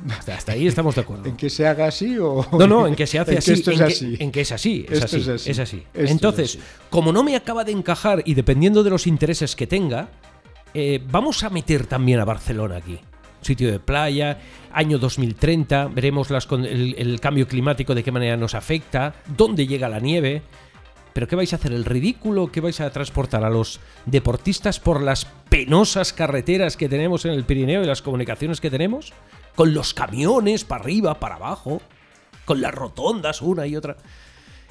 Hasta, 0.10 0.36
hasta 0.36 0.52
ahí 0.54 0.68
estamos 0.68 0.96
de 0.96 1.02
acuerdo. 1.02 1.26
¿En 1.30 1.36
que 1.38 1.50
se 1.50 1.68
haga 1.68 1.88
así 1.88 2.18
o.? 2.18 2.46
No, 2.54 2.68
no, 2.68 2.88
en 2.88 2.96
que 2.96 3.08
se 3.08 3.20
hace 3.20 3.34
en 3.34 3.38
así. 3.40 3.52
esto 3.54 3.72
es 3.72 3.78
que, 3.78 3.84
así. 3.84 4.16
en 4.20 4.32
que 4.32 4.42
es 4.42 4.52
así. 4.54 4.86
Es 4.88 5.04
Esto 5.04 5.06
así. 5.06 5.18
es 5.18 5.28
así. 5.30 5.50
Es 5.52 5.60
así. 5.60 5.84
Es 5.94 6.12
Entonces, 6.12 6.50
así. 6.56 6.60
como 6.90 7.12
no 7.12 7.24
me 7.24 7.36
acaba 7.36 7.64
de 7.66 7.72
encajar 7.74 8.22
y 8.26 8.34
dependiendo 8.36 8.84
de 8.84 8.90
los 8.90 9.06
intereses 9.08 9.56
que 9.56 9.68
tenga, 9.68 10.10
eh, 10.80 11.02
vamos 11.10 11.44
a 11.44 11.50
meter 11.50 11.88
también 11.88 12.20
a 12.20 12.26
Barcelona 12.26 12.76
aquí. 12.76 13.00
Sitio 13.42 13.72
de 13.72 13.80
playa, 13.80 14.38
año 14.72 15.00
2030, 15.00 15.88
veremos 15.88 16.30
las 16.30 16.48
el, 16.52 16.94
el 17.00 17.20
cambio 17.20 17.48
climático 17.48 17.96
de 17.96 18.04
qué 18.04 18.12
manera 18.12 18.38
nos 18.38 18.54
afecta, 18.54 19.16
dónde 19.36 19.66
llega 19.66 19.90
la 19.90 20.00
nieve. 20.00 20.44
¿Pero 21.14 21.28
qué 21.28 21.36
vais 21.36 21.52
a 21.52 21.56
hacer? 21.56 21.74
¿El 21.74 21.84
ridículo? 21.84 22.52
¿Qué 22.52 22.62
vais 22.62 22.80
a 22.80 22.92
transportar 22.92 23.44
a 23.44 23.50
los 23.50 23.80
deportistas 24.06 24.80
por 24.80 25.02
las 25.02 25.26
penosas 25.50 26.14
carreteras 26.14 26.78
que 26.78 26.88
tenemos 26.88 27.26
en 27.26 27.32
el 27.32 27.44
Pirineo 27.44 27.82
y 27.82 27.88
las 27.88 28.04
comunicaciones 28.04 28.62
que 28.62 28.70
tenemos? 28.70 29.14
¿Con 29.56 29.74
los 29.74 29.96
camiones 29.96 30.64
para 30.64 30.84
arriba, 30.84 31.20
para 31.20 31.38
abajo? 31.38 31.82
¿Con 32.46 32.62
las 32.62 32.76
rotondas 32.76 33.42
una 33.42 33.66
y 33.66 33.76
otra? 33.76 33.98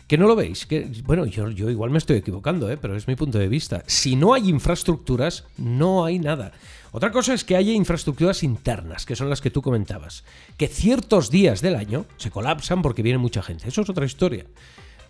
Que 0.06 0.16
no 0.18 0.26
lo 0.26 0.36
veis. 0.36 0.66
Que, 0.66 0.90
bueno, 1.04 1.26
yo, 1.26 1.50
yo 1.50 1.68
igual 1.70 1.90
me 1.90 1.98
estoy 1.98 2.16
equivocando, 2.16 2.70
¿eh? 2.70 2.76
pero 2.76 2.96
es 2.96 3.08
mi 3.08 3.16
punto 3.16 3.38
de 3.38 3.48
vista. 3.48 3.82
Si 3.86 4.16
no 4.16 4.34
hay 4.34 4.48
infraestructuras, 4.48 5.44
no 5.58 6.04
hay 6.04 6.18
nada. 6.18 6.52
Otra 6.92 7.10
cosa 7.10 7.34
es 7.34 7.44
que 7.44 7.56
haya 7.56 7.72
infraestructuras 7.72 8.42
internas, 8.42 9.04
que 9.04 9.16
son 9.16 9.28
las 9.28 9.40
que 9.40 9.50
tú 9.50 9.60
comentabas, 9.60 10.24
que 10.56 10.68
ciertos 10.68 11.30
días 11.30 11.60
del 11.60 11.74
año 11.74 12.06
se 12.16 12.30
colapsan 12.30 12.82
porque 12.82 13.02
viene 13.02 13.18
mucha 13.18 13.42
gente. 13.42 13.68
Eso 13.68 13.82
es 13.82 13.90
otra 13.90 14.06
historia. 14.06 14.46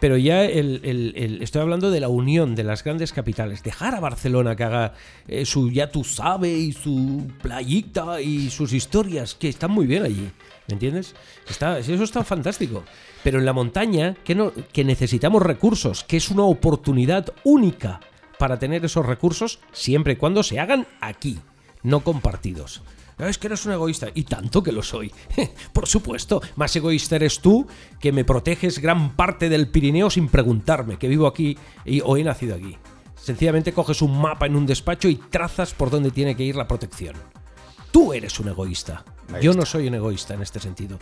Pero 0.01 0.17
ya 0.17 0.45
el, 0.45 1.39
estoy 1.41 1.63
hablando 1.63 1.91
de 1.91 2.01
la 2.01 2.09
unión 2.09 2.55
de 2.55 2.65
las 2.65 2.85
grandes 2.85 3.13
capitales. 3.13 3.63
Dejar 3.63 3.95
a 3.95 4.01
Barcelona 4.01 4.57
que 4.57 4.65
haga 4.65 4.95
eh, 5.27 5.47
su 5.47 5.71
ya 5.71 5.91
tú 5.91 6.05
sabes 6.05 6.59
y 6.59 6.73
su 6.73 7.31
playita 7.41 8.21
y 8.21 8.51
sus 8.51 8.73
historias, 8.73 9.35
que 9.35 9.49
están 9.49 9.71
muy 9.71 9.87
bien 9.87 10.03
allí. 10.03 10.31
¿Me 10.69 10.75
entiendes? 10.75 11.15
Está, 11.49 11.79
eso 11.79 12.03
está 12.03 12.25
fantástico. 12.25 12.85
Pero 13.23 13.39
en 13.39 13.45
la 13.45 13.53
montaña, 13.53 14.15
que, 14.25 14.85
necesitamos 14.85 15.43
recursos, 15.43 16.05
que 16.05 16.17
es 16.17 16.31
una 16.31 16.45
oportunidad 16.45 17.33
única 17.45 18.01
para 18.39 18.59
tener 18.59 18.85
esos 18.85 19.07
recursos 19.07 19.61
siempre 19.73 20.15
y 20.15 20.17
cuando 20.17 20.43
se 20.43 20.59
hagan 20.59 20.87
aquí, 21.01 21.39
no 21.83 22.01
compartidos. 22.01 22.83
Es 23.19 23.39
que 23.39 23.47
eres 23.47 23.65
un 23.65 23.73
egoísta. 23.73 24.09
Y 24.15 24.25
tanto 24.25 24.63
que 24.63 24.73
lo 24.73 24.83
soy. 24.83 25.11
Por 25.73 25.87
supuesto, 25.87 26.43
más 26.57 26.75
egoísta 26.77 27.17
eres 27.17 27.41
tú 27.41 27.67
que 27.99 28.13
me 28.13 28.25
proteges 28.25 28.79
gran 28.79 29.17
parte 29.17 29.49
del 29.49 29.69
Pirineo 29.69 30.11
sin 30.11 30.29
preguntarme, 30.29 30.99
que 30.99 31.09
vivo 31.09 31.27
aquí 31.27 31.57
y, 31.85 32.03
o 32.03 32.17
he 32.17 32.25
nacido 32.25 32.57
aquí. 32.57 32.77
Sencillamente 33.15 33.73
coges 33.73 34.03
un 34.03 34.21
mapa 34.21 34.47
en 34.47 34.57
un 34.57 34.67
despacho 34.67 35.09
y 35.09 35.17
trazas 35.17 35.73
por 35.73 35.91
dónde 35.91 36.11
tiene 36.11 36.37
que 36.37 36.45
ir 36.45 36.57
la 36.57 36.69
protección. 36.69 37.17
Tú 37.97 38.13
eres 38.13 38.39
un 38.41 38.49
egoísta. 38.49 39.07
Yo 39.41 39.55
no 39.55 39.65
soy 39.65 39.87
un 39.87 39.95
egoísta 39.95 40.35
en 40.35 40.43
este 40.43 40.61
sentido. 40.61 40.99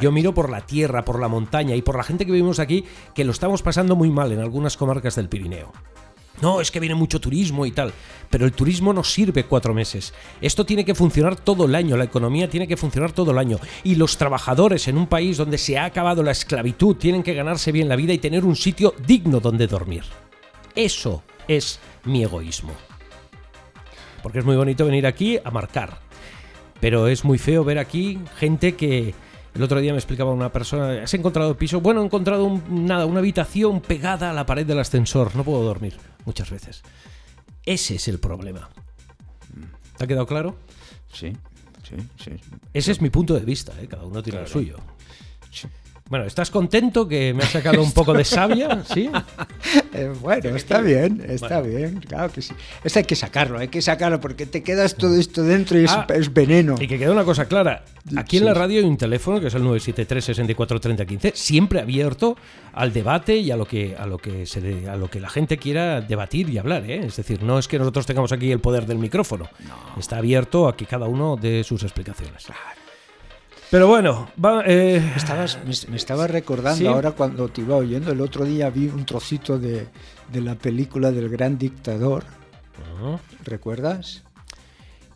Yo 0.00 0.10
miro 0.10 0.32
por 0.32 0.48
la 0.48 0.62
tierra, 0.62 1.04
por 1.04 1.20
la 1.20 1.28
montaña 1.28 1.76
y 1.76 1.82
por 1.82 1.94
la 1.94 2.02
gente 2.02 2.24
que 2.24 2.32
vivimos 2.32 2.58
aquí, 2.58 2.86
que 3.14 3.26
lo 3.26 3.32
estamos 3.32 3.60
pasando 3.60 3.96
muy 3.96 4.08
mal 4.08 4.32
en 4.32 4.40
algunas 4.40 4.78
comarcas 4.78 5.14
del 5.16 5.28
Pirineo. 5.28 5.70
No, 6.40 6.62
es 6.62 6.70
que 6.70 6.80
viene 6.80 6.94
mucho 6.94 7.20
turismo 7.20 7.66
y 7.66 7.72
tal. 7.72 7.92
Pero 8.30 8.46
el 8.46 8.52
turismo 8.52 8.94
no 8.94 9.04
sirve 9.04 9.44
cuatro 9.44 9.74
meses. 9.74 10.14
Esto 10.40 10.64
tiene 10.64 10.86
que 10.86 10.94
funcionar 10.94 11.36
todo 11.36 11.66
el 11.66 11.74
año, 11.74 11.98
la 11.98 12.04
economía 12.04 12.48
tiene 12.48 12.66
que 12.66 12.78
funcionar 12.78 13.12
todo 13.12 13.32
el 13.32 13.38
año. 13.38 13.58
Y 13.84 13.96
los 13.96 14.16
trabajadores 14.16 14.88
en 14.88 14.96
un 14.96 15.06
país 15.06 15.36
donde 15.36 15.58
se 15.58 15.76
ha 15.76 15.84
acabado 15.84 16.22
la 16.22 16.30
esclavitud 16.30 16.96
tienen 16.96 17.22
que 17.22 17.34
ganarse 17.34 17.72
bien 17.72 17.90
la 17.90 17.96
vida 17.96 18.14
y 18.14 18.18
tener 18.18 18.46
un 18.46 18.56
sitio 18.56 18.94
digno 19.06 19.40
donde 19.40 19.66
dormir. 19.66 20.04
Eso 20.74 21.22
es 21.46 21.78
mi 22.04 22.22
egoísmo. 22.22 22.72
Porque 24.22 24.38
es 24.38 24.46
muy 24.46 24.56
bonito 24.56 24.86
venir 24.86 25.06
aquí 25.06 25.38
a 25.44 25.50
marcar. 25.50 26.07
Pero 26.80 27.08
es 27.08 27.24
muy 27.24 27.38
feo 27.38 27.64
ver 27.64 27.78
aquí 27.78 28.18
gente 28.36 28.76
que, 28.76 29.14
el 29.54 29.62
otro 29.62 29.80
día 29.80 29.92
me 29.92 29.98
explicaba 29.98 30.30
una 30.30 30.52
persona, 30.52 31.02
¿has 31.02 31.14
encontrado 31.14 31.56
piso? 31.56 31.80
Bueno, 31.80 32.02
he 32.02 32.04
encontrado 32.04 32.60
nada, 32.70 33.06
una 33.06 33.18
habitación 33.18 33.80
pegada 33.80 34.30
a 34.30 34.32
la 34.32 34.46
pared 34.46 34.64
del 34.64 34.78
ascensor, 34.78 35.34
no 35.34 35.42
puedo 35.42 35.62
dormir 35.64 35.96
muchas 36.24 36.50
veces. 36.50 36.82
Ese 37.64 37.96
es 37.96 38.06
el 38.08 38.20
problema. 38.20 38.68
¿Te 39.96 40.04
ha 40.04 40.06
quedado 40.06 40.26
claro? 40.26 40.56
Sí, 41.12 41.32
sí, 41.82 41.96
sí. 42.22 42.30
Ese 42.72 42.92
es 42.92 43.00
mi 43.00 43.10
punto 43.10 43.34
de 43.34 43.40
vista, 43.40 43.72
¿eh? 43.80 43.88
cada 43.88 44.04
uno 44.04 44.22
tiene 44.22 44.40
el 44.40 44.46
suyo. 44.46 44.76
Bueno, 46.08 46.24
¿estás 46.24 46.50
contento 46.50 47.06
que 47.06 47.34
me 47.34 47.44
ha 47.44 47.46
sacado 47.46 47.82
un 47.82 47.92
poco 47.92 48.14
de 48.14 48.24
sabia? 48.24 48.82
¿Sí? 48.84 49.10
Eh, 49.92 50.12
bueno, 50.20 50.54
está 50.54 50.80
bien, 50.80 51.24
está 51.28 51.60
bien, 51.60 51.98
claro 51.98 52.32
que 52.32 52.40
sí. 52.40 52.54
Eso 52.84 53.00
hay 53.00 53.04
que 53.04 53.16
sacarlo, 53.16 53.58
hay 53.58 53.66
que 53.66 53.82
sacarlo 53.82 54.20
porque 54.20 54.46
te 54.46 54.62
quedas 54.62 54.94
todo 54.94 55.16
esto 55.16 55.42
dentro 55.42 55.78
y 55.78 55.84
es, 55.84 55.90
ah, 55.90 56.06
veneno. 56.30 56.76
Y 56.78 56.86
que 56.86 56.98
quede 56.98 57.10
una 57.10 57.24
cosa 57.24 57.46
clara, 57.46 57.84
aquí 58.16 58.36
en 58.36 58.44
la 58.44 58.54
radio 58.54 58.78
hay 58.78 58.86
un 58.86 58.96
teléfono 58.96 59.40
que 59.40 59.48
es 59.48 59.54
el 59.54 59.62
973 59.62 60.24
64 60.24 60.80
30 60.80 61.04
15, 61.04 61.32
siempre 61.34 61.80
abierto 61.80 62.36
al 62.72 62.92
debate 62.92 63.38
y 63.38 63.50
a 63.50 63.56
lo 63.56 63.66
que 63.66 63.96
a 63.98 64.06
lo 64.06 64.18
que 64.18 64.46
se 64.46 64.88
a 64.88 64.94
lo 64.94 65.10
que 65.10 65.18
la 65.18 65.30
gente 65.30 65.58
quiera 65.58 66.00
debatir 66.00 66.48
y 66.48 66.58
hablar, 66.58 66.88
¿eh? 66.88 67.04
Es 67.04 67.16
decir, 67.16 67.42
no 67.42 67.58
es 67.58 67.66
que 67.66 67.78
nosotros 67.78 68.06
tengamos 68.06 68.30
aquí 68.30 68.52
el 68.52 68.60
poder 68.60 68.86
del 68.86 68.98
micrófono. 68.98 69.48
Está 69.98 70.18
abierto 70.18 70.68
a 70.68 70.76
que 70.76 70.86
cada 70.86 71.06
uno 71.06 71.36
dé 71.36 71.64
sus 71.64 71.82
explicaciones. 71.82 72.44
Claro. 72.44 72.87
Pero 73.70 73.86
bueno, 73.86 74.28
eh, 74.64 75.12
Estabas, 75.14 75.58
me, 75.88 75.96
estaba 75.96 76.26
recordando 76.26 76.88
ahora 76.88 77.12
cuando 77.12 77.48
te 77.48 77.60
iba 77.60 77.76
oyendo, 77.76 78.10
el 78.12 78.20
otro 78.22 78.46
día 78.46 78.70
vi 78.70 78.86
un 78.88 79.04
trocito 79.04 79.58
de, 79.58 79.88
la 80.32 80.54
película 80.54 81.12
del 81.12 81.28
gran 81.28 81.58
dictador. 81.58 82.24
¿Recuerdas? 83.44 84.22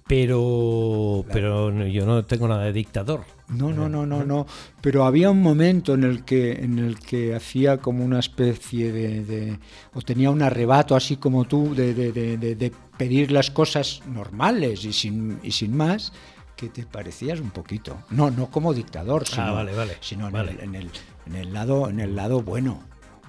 Pero, 0.07 1.25
pero 1.33 1.71
yo 1.87 2.05
no 2.05 2.27
tengo 2.27 2.47
nada 2.47 2.65
de 2.65 2.73
dictador. 2.75 3.25
No, 3.49 3.73
no, 3.73 3.89
no, 3.89 4.05
no, 4.05 4.25
no. 4.25 4.47
Pero 4.83 5.05
había 5.05 5.31
un 5.31 5.41
momento 5.41 5.95
en 5.95 6.05
el 6.05 6.25
que, 6.25 6.53
en 6.53 6.79
el 6.79 6.99
que 6.99 7.35
hacía 7.35 7.79
como 7.79 8.05
una 8.05 8.19
especie 8.19 8.93
de, 8.93 9.59
o 9.95 10.03
tenía 10.03 10.31
un 10.31 10.43
arrebato 10.43 10.95
así 10.95 11.17
como 11.17 11.47
tú 11.47 11.75
de, 11.75 11.95
de, 11.95 12.73
pedir 12.99 13.33
las 13.33 13.51
cosas 13.51 14.03
normales 14.07 14.85
y 14.85 14.93
sin, 14.93 15.39
y 15.43 15.53
sin 15.53 15.75
más 15.75 16.13
que 16.57 16.69
te 16.69 16.85
parecías 16.85 17.41
un 17.41 17.51
poquito. 17.51 17.99
No, 18.11 18.31
no 18.31 18.51
como 18.51 18.73
dictador, 18.75 19.25
ah, 19.27 19.31
sino, 19.31 19.55
vale, 19.55 19.75
vale, 19.75 19.97
sino 20.01 20.29
en, 20.29 20.37
El, 20.37 20.49
en, 20.61 20.75
el, 20.75 20.91
en, 21.27 21.35
el, 21.35 21.53
lado, 21.53 21.89
en 21.89 22.01
el 22.01 22.15
lado 22.17 22.43
bueno. 22.43 22.83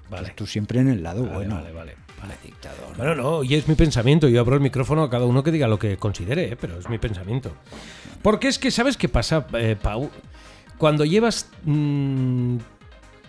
Vale. 0.09 0.33
Tú 0.35 0.45
siempre 0.45 0.79
en 0.79 0.89
el 0.89 1.01
lado 1.03 1.25
bueno. 1.25 1.55
Vale, 1.55 1.71
vale. 1.71 1.95
Vale, 2.21 2.35
dictador. 2.41 2.95
Bueno, 2.95 3.15
no, 3.15 3.43
y 3.43 3.55
es 3.55 3.67
mi 3.67 3.75
pensamiento. 3.75 4.29
Yo 4.29 4.39
abro 4.39 4.55
el 4.55 4.61
micrófono 4.61 5.03
a 5.03 5.09
cada 5.09 5.25
uno 5.25 5.43
que 5.43 5.51
diga 5.51 5.67
lo 5.67 5.77
que 5.77 5.97
considere, 5.97 6.53
¿eh? 6.53 6.57
pero 6.59 6.79
es 6.79 6.87
mi 6.87 6.97
pensamiento. 6.97 7.51
Porque 8.21 8.47
es 8.47 8.57
que, 8.57 8.71
¿sabes 8.71 8.95
qué 8.95 9.09
pasa, 9.09 9.45
eh, 9.53 9.75
Pau? 9.81 10.09
Cuando 10.77 11.03
llevas 11.03 11.49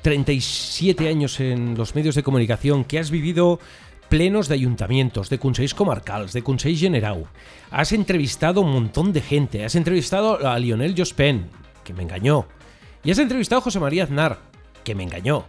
37 0.03 1.05
mm, 1.05 1.07
años 1.09 1.41
en 1.41 1.75
los 1.77 1.97
medios 1.97 2.15
de 2.15 2.23
comunicación, 2.23 2.85
que 2.85 3.01
has 3.01 3.11
vivido 3.11 3.59
plenos 4.15 4.47
de 4.47 4.55
ayuntamientos, 4.55 5.29
de 5.29 5.41
consejos 5.41 5.75
comarcals, 5.75 6.33
de 6.33 6.45
consell 6.45 6.77
general. 6.77 7.25
Has 7.73 7.91
entrevistado 7.91 8.61
un 8.61 8.71
montón 8.71 9.13
de 9.13 9.21
gente. 9.21 9.65
Has 9.65 9.75
entrevistado 9.75 10.47
a 10.47 10.57
Lionel 10.61 10.95
Jospin, 10.97 11.47
que 11.83 11.95
me 11.95 12.05
engañó. 12.05 12.47
Y 13.03 13.11
has 13.11 13.19
entrevistado 13.19 13.59
a 13.59 13.63
José 13.63 13.81
María 13.81 14.05
Aznar, 14.05 14.39
que 14.85 14.95
me 14.95 15.03
engañó. 15.03 15.47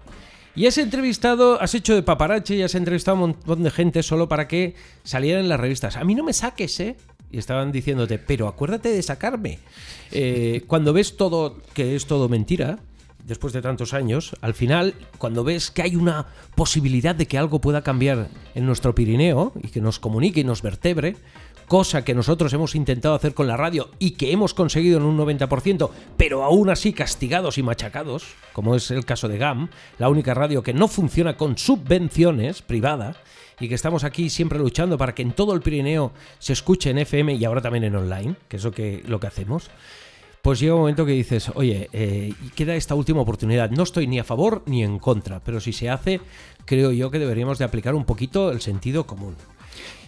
Y 0.55 0.65
has 0.65 0.79
entrevistado, 0.79 1.61
has 1.61 1.75
hecho 1.75 1.93
de 1.93 2.01
paparache 2.01 2.55
y 2.55 2.63
has 2.63 2.73
entrevistado 2.73 3.17
a 3.17 3.21
un 3.21 3.29
montón 3.29 3.61
de 3.61 3.69
gente 3.69 4.01
solo 4.01 4.27
para 4.27 4.47
que 4.47 4.73
salieran 5.03 5.43
en 5.43 5.49
las 5.49 5.59
revistas. 5.59 5.95
A 5.95 6.03
mí 6.03 6.15
no 6.15 6.23
me 6.23 6.33
saques, 6.33 6.79
¿eh? 6.79 6.95
Y 7.29 7.37
estaban 7.37 7.71
diciéndote, 7.71 8.17
pero 8.17 8.47
acuérdate 8.47 8.89
de 8.89 9.03
sacarme. 9.03 9.59
Eh, 10.09 10.63
cuando 10.65 10.91
ves 10.91 11.17
todo, 11.17 11.61
que 11.75 11.95
es 11.95 12.07
todo 12.07 12.29
mentira, 12.29 12.79
después 13.25 13.53
de 13.53 13.61
tantos 13.61 13.93
años, 13.93 14.35
al 14.41 14.53
final, 14.53 14.93
cuando 15.17 15.43
ves 15.43 15.71
que 15.71 15.81
hay 15.81 15.95
una 15.95 16.27
posibilidad 16.55 17.15
de 17.15 17.27
que 17.27 17.37
algo 17.37 17.59
pueda 17.59 17.81
cambiar 17.81 18.29
en 18.53 18.65
nuestro 18.65 18.95
Pirineo 18.95 19.51
y 19.61 19.69
que 19.69 19.81
nos 19.81 19.99
comunique 19.99 20.41
y 20.41 20.43
nos 20.43 20.61
vertebre, 20.61 21.15
cosa 21.67 22.05
que 22.05 22.13
nosotros 22.13 22.53
hemos 22.53 22.75
intentado 22.75 23.15
hacer 23.15 23.33
con 23.33 23.47
la 23.47 23.57
radio 23.57 23.89
y 23.97 24.11
que 24.11 24.31
hemos 24.31 24.53
conseguido 24.53 24.97
en 24.97 25.03
un 25.03 25.17
90%, 25.17 25.89
pero 26.17 26.43
aún 26.43 26.69
así 26.69 26.93
castigados 26.93 27.57
y 27.57 27.63
machacados, 27.63 28.25
como 28.53 28.75
es 28.75 28.91
el 28.91 29.05
caso 29.05 29.27
de 29.27 29.39
GAM, 29.39 29.69
la 29.97 30.09
única 30.09 30.33
radio 30.33 30.61
que 30.61 30.73
no 30.73 30.87
funciona 30.87 31.35
con 31.35 31.57
subvenciones 31.57 32.61
privada 32.61 33.15
y 33.59 33.69
que 33.69 33.75
estamos 33.75 34.03
aquí 34.03 34.29
siempre 34.29 34.59
luchando 34.59 34.97
para 34.97 35.15
que 35.15 35.23
en 35.23 35.31
todo 35.31 35.53
el 35.53 35.61
Pirineo 35.61 36.11
se 36.39 36.53
escuche 36.53 36.91
en 36.91 36.99
FM 36.99 37.33
y 37.33 37.45
ahora 37.45 37.61
también 37.61 37.85
en 37.85 37.95
online, 37.95 38.35
que 38.47 38.57
es 38.57 38.63
lo 38.63 38.71
que, 38.71 39.01
lo 39.07 39.19
que 39.19 39.27
hacemos 39.27 39.69
pues 40.45 40.59
llega 40.59 40.75
un 40.75 40.81
momento 40.81 41.07
que 41.07 41.13
dices, 41.13 41.51
oye, 41.55 41.89
eh, 41.91 42.31
queda 42.53 42.75
esta 42.75 42.93
última 42.93 43.19
oportunidad. 43.19 43.71
No 43.71 43.81
estoy 43.81 44.05
ni 44.05 44.19
a 44.19 44.23
favor 44.23 44.61
ni 44.67 44.83
en 44.83 44.99
contra, 44.99 45.39
pero 45.39 45.59
si 45.59 45.73
se 45.73 45.89
hace, 45.89 46.21
creo 46.65 46.91
yo 46.91 47.09
que 47.09 47.17
deberíamos 47.17 47.57
de 47.57 47.65
aplicar 47.65 47.95
un 47.95 48.05
poquito 48.05 48.51
el 48.51 48.61
sentido 48.61 49.07
común. 49.07 49.33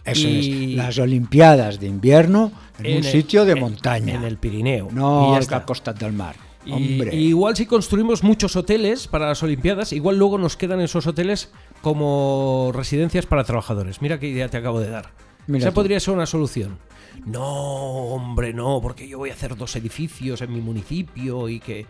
Eso 0.06 0.28
es, 0.28 0.47
las 0.76 1.00
Olimpiadas 1.00 1.80
de 1.80 1.88
invierno 1.88 2.52
en, 2.78 2.97
un 2.97 3.04
sitio 3.04 3.45
de 3.45 3.56
montaña. 3.56 4.13
En 4.13 4.23
el 4.26 4.38
Pirineo. 4.38 4.89
No 4.91 5.34
a 5.34 5.41
la 5.41 5.65
costa 5.65 5.91
del 5.91 6.13
mar. 6.13 6.36
Igual 6.67 7.56
si 7.56 7.65
construimos 7.65 8.23
muchos 8.23 8.56
hoteles 8.56 9.08
para 9.08 9.26
las 9.30 9.41
Olimpiadas, 9.41 9.91
igual 9.91 10.19
luego 10.19 10.38
nos 10.38 10.56
quedan 10.56 10.82
esos 10.82 11.08
hoteles 11.08 11.52
como 11.82 12.69
residencias 12.76 13.26
para 13.26 13.43
trabajadores. 13.43 14.04
Mira 14.04 14.19
qué 14.19 14.28
idea 14.28 14.50
te 14.50 14.58
acabo 14.58 14.80
de 14.82 14.91
dar. 14.91 15.10
Esa 15.52 15.73
podría 15.73 16.00
ser 16.00 16.13
una 16.13 16.28
solución. 16.28 16.78
No, 17.25 17.43
hombre, 17.43 18.53
no, 18.53 18.80
porque 18.82 19.08
yo 19.08 19.17
voy 19.17 19.30
a 19.30 19.34
hacer 19.34 19.56
dos 19.56 19.75
edificios 19.75 20.41
en 20.41 20.53
mi 20.53 20.62
municipio 20.62 21.49
y 21.49 21.60
que... 21.60 21.86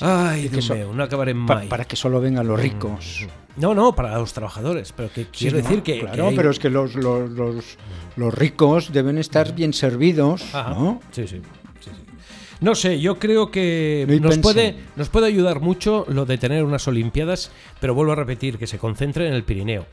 Ay, 0.00 0.48
Dios 0.48 0.70
mío, 0.70 0.92
no 0.94 1.02
acabaré 1.02 1.32
en 1.32 1.46
Para 1.46 1.84
que 1.84 1.96
solo 1.96 2.20
vengan 2.20 2.46
los 2.46 2.58
ricos. 2.58 3.26
No, 3.56 3.74
no, 3.74 3.94
para 3.94 4.18
los 4.18 4.32
trabajadores. 4.32 4.92
Pero 4.92 5.12
que 5.12 5.26
quiero 5.26 5.58
decir 5.58 5.82
que. 5.82 6.00
Claro, 6.00 6.30
pero 6.34 6.50
es 6.50 6.58
que 6.58 6.70
los, 6.70 6.94
los, 6.94 7.76
los, 8.16 8.34
ricos 8.34 8.92
deben 8.92 9.18
estar 9.18 9.54
bien 9.54 9.72
servidos. 9.72 10.44
¿no? 10.54 11.00
Sí, 11.10 11.26
sí, 11.26 11.40
No 12.60 12.74
sé, 12.74 13.00
yo 13.00 13.18
creo 13.18 13.50
que 13.50 14.06
nos 14.20 14.38
puede, 14.38 14.76
nos 14.96 15.08
puede 15.08 15.26
ayudar 15.26 15.60
mucho 15.60 16.06
lo 16.08 16.24
de 16.24 16.38
tener 16.38 16.64
unas 16.64 16.88
Olimpiadas, 16.88 17.50
pero 17.80 17.94
vuelvo 17.94 18.12
a 18.12 18.16
repetir, 18.16 18.58
que 18.58 18.66
se 18.66 18.78
concentren 18.78 19.28
en 19.28 19.34
el 19.34 19.44
Pirineo. 19.44 19.86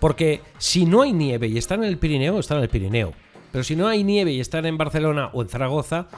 Porque 0.00 0.42
si 0.58 0.84
no 0.84 1.02
hay 1.02 1.12
nieve 1.12 1.48
y 1.48 1.58
están 1.58 1.82
en 1.82 1.88
el 1.88 1.98
Pirineo, 1.98 2.38
están 2.38 2.58
en 2.58 2.64
el 2.64 2.68
Pirineo. 2.68 3.14
Pero 3.52 3.64
si 3.64 3.76
no 3.76 3.88
hay 3.88 4.04
nieve 4.04 4.32
y 4.32 4.40
están 4.40 4.66
en 4.66 4.76
Barcelona 4.76 5.30
o 5.32 5.42
en 5.42 5.48
Zaragoza, 5.48 6.08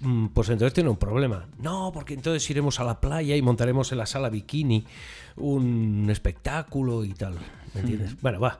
mm, 0.00 0.26
pues 0.28 0.48
entonces 0.48 0.74
tiene 0.74 0.90
un 0.90 0.96
problema. 0.96 1.46
No, 1.58 1.90
porque 1.92 2.14
entonces 2.14 2.48
iremos 2.50 2.80
a 2.80 2.84
la 2.84 3.00
playa 3.00 3.36
y 3.36 3.42
montaremos 3.42 3.92
en 3.92 3.98
la 3.98 4.06
sala 4.06 4.30
bikini 4.30 4.84
un 5.36 6.08
espectáculo 6.10 7.04
y 7.04 7.14
tal. 7.14 7.34
¿Me 7.74 7.80
entiendes? 7.80 8.16
Bueno, 8.20 8.38
va. 8.38 8.58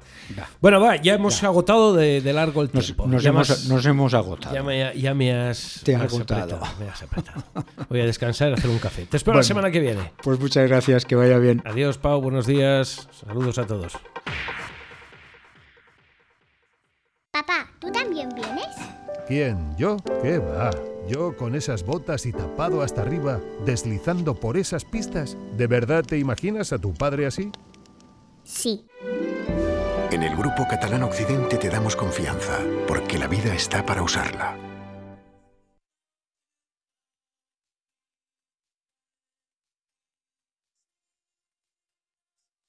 Bueno, 0.60 0.80
va, 0.80 0.96
ya 0.96 1.14
hemos 1.14 1.40
agotado 1.44 1.94
de, 1.94 2.20
largo 2.32 2.62
el 2.62 2.70
tiempo. 2.70 3.06
Nos, 3.06 3.24
hemos, 3.24 4.12
agotado. 4.12 4.54
Ya 4.54 4.62
me, 4.64 5.00
ya 5.00 5.14
me 5.14 5.32
has, 5.32 5.82
Te 5.84 5.94
agotado. 5.94 6.58
me 6.80 6.88
has 6.88 7.02
apretado. 7.02 7.44
Voy 7.88 8.00
a 8.00 8.06
descansar 8.06 8.50
y 8.50 8.54
hacer 8.54 8.70
un 8.70 8.78
café. 8.78 9.06
Te 9.06 9.16
espero 9.16 9.36
la 9.36 9.44
semana 9.44 9.70
que 9.70 9.78
viene. 9.78 10.12
Pues 10.22 10.40
muchas 10.40 10.68
gracias, 10.68 11.04
que 11.04 11.14
vaya 11.14 11.38
bien. 11.38 11.62
Adiós, 11.64 11.96
Pau, 11.96 12.20
buenos 12.20 12.46
días. 12.46 13.08
Saludos 13.12 13.58
a 13.58 13.66
todos. 13.66 13.92
Papá, 17.34 17.66
¿tú 17.80 17.90
también 17.90 18.28
vienes? 18.28 18.76
¿Quién? 19.26 19.76
¿Yo? 19.76 19.96
¿Qué 20.22 20.38
va? 20.38 20.70
Yo 21.08 21.36
con 21.36 21.56
esas 21.56 21.84
botas 21.84 22.26
y 22.26 22.32
tapado 22.32 22.80
hasta 22.80 23.02
arriba, 23.02 23.40
deslizando 23.66 24.36
por 24.36 24.56
esas 24.56 24.84
pistas. 24.84 25.36
¿De 25.56 25.66
verdad 25.66 26.04
te 26.04 26.16
imaginas 26.16 26.72
a 26.72 26.78
tu 26.78 26.94
padre 26.94 27.26
así? 27.26 27.50
Sí. 28.44 28.86
En 30.12 30.22
el 30.22 30.36
Grupo 30.36 30.64
Catalán 30.70 31.02
Occidente 31.02 31.56
te 31.56 31.70
damos 31.70 31.96
confianza, 31.96 32.60
porque 32.86 33.18
la 33.18 33.26
vida 33.26 33.52
está 33.52 33.84
para 33.84 34.04
usarla. 34.04 34.56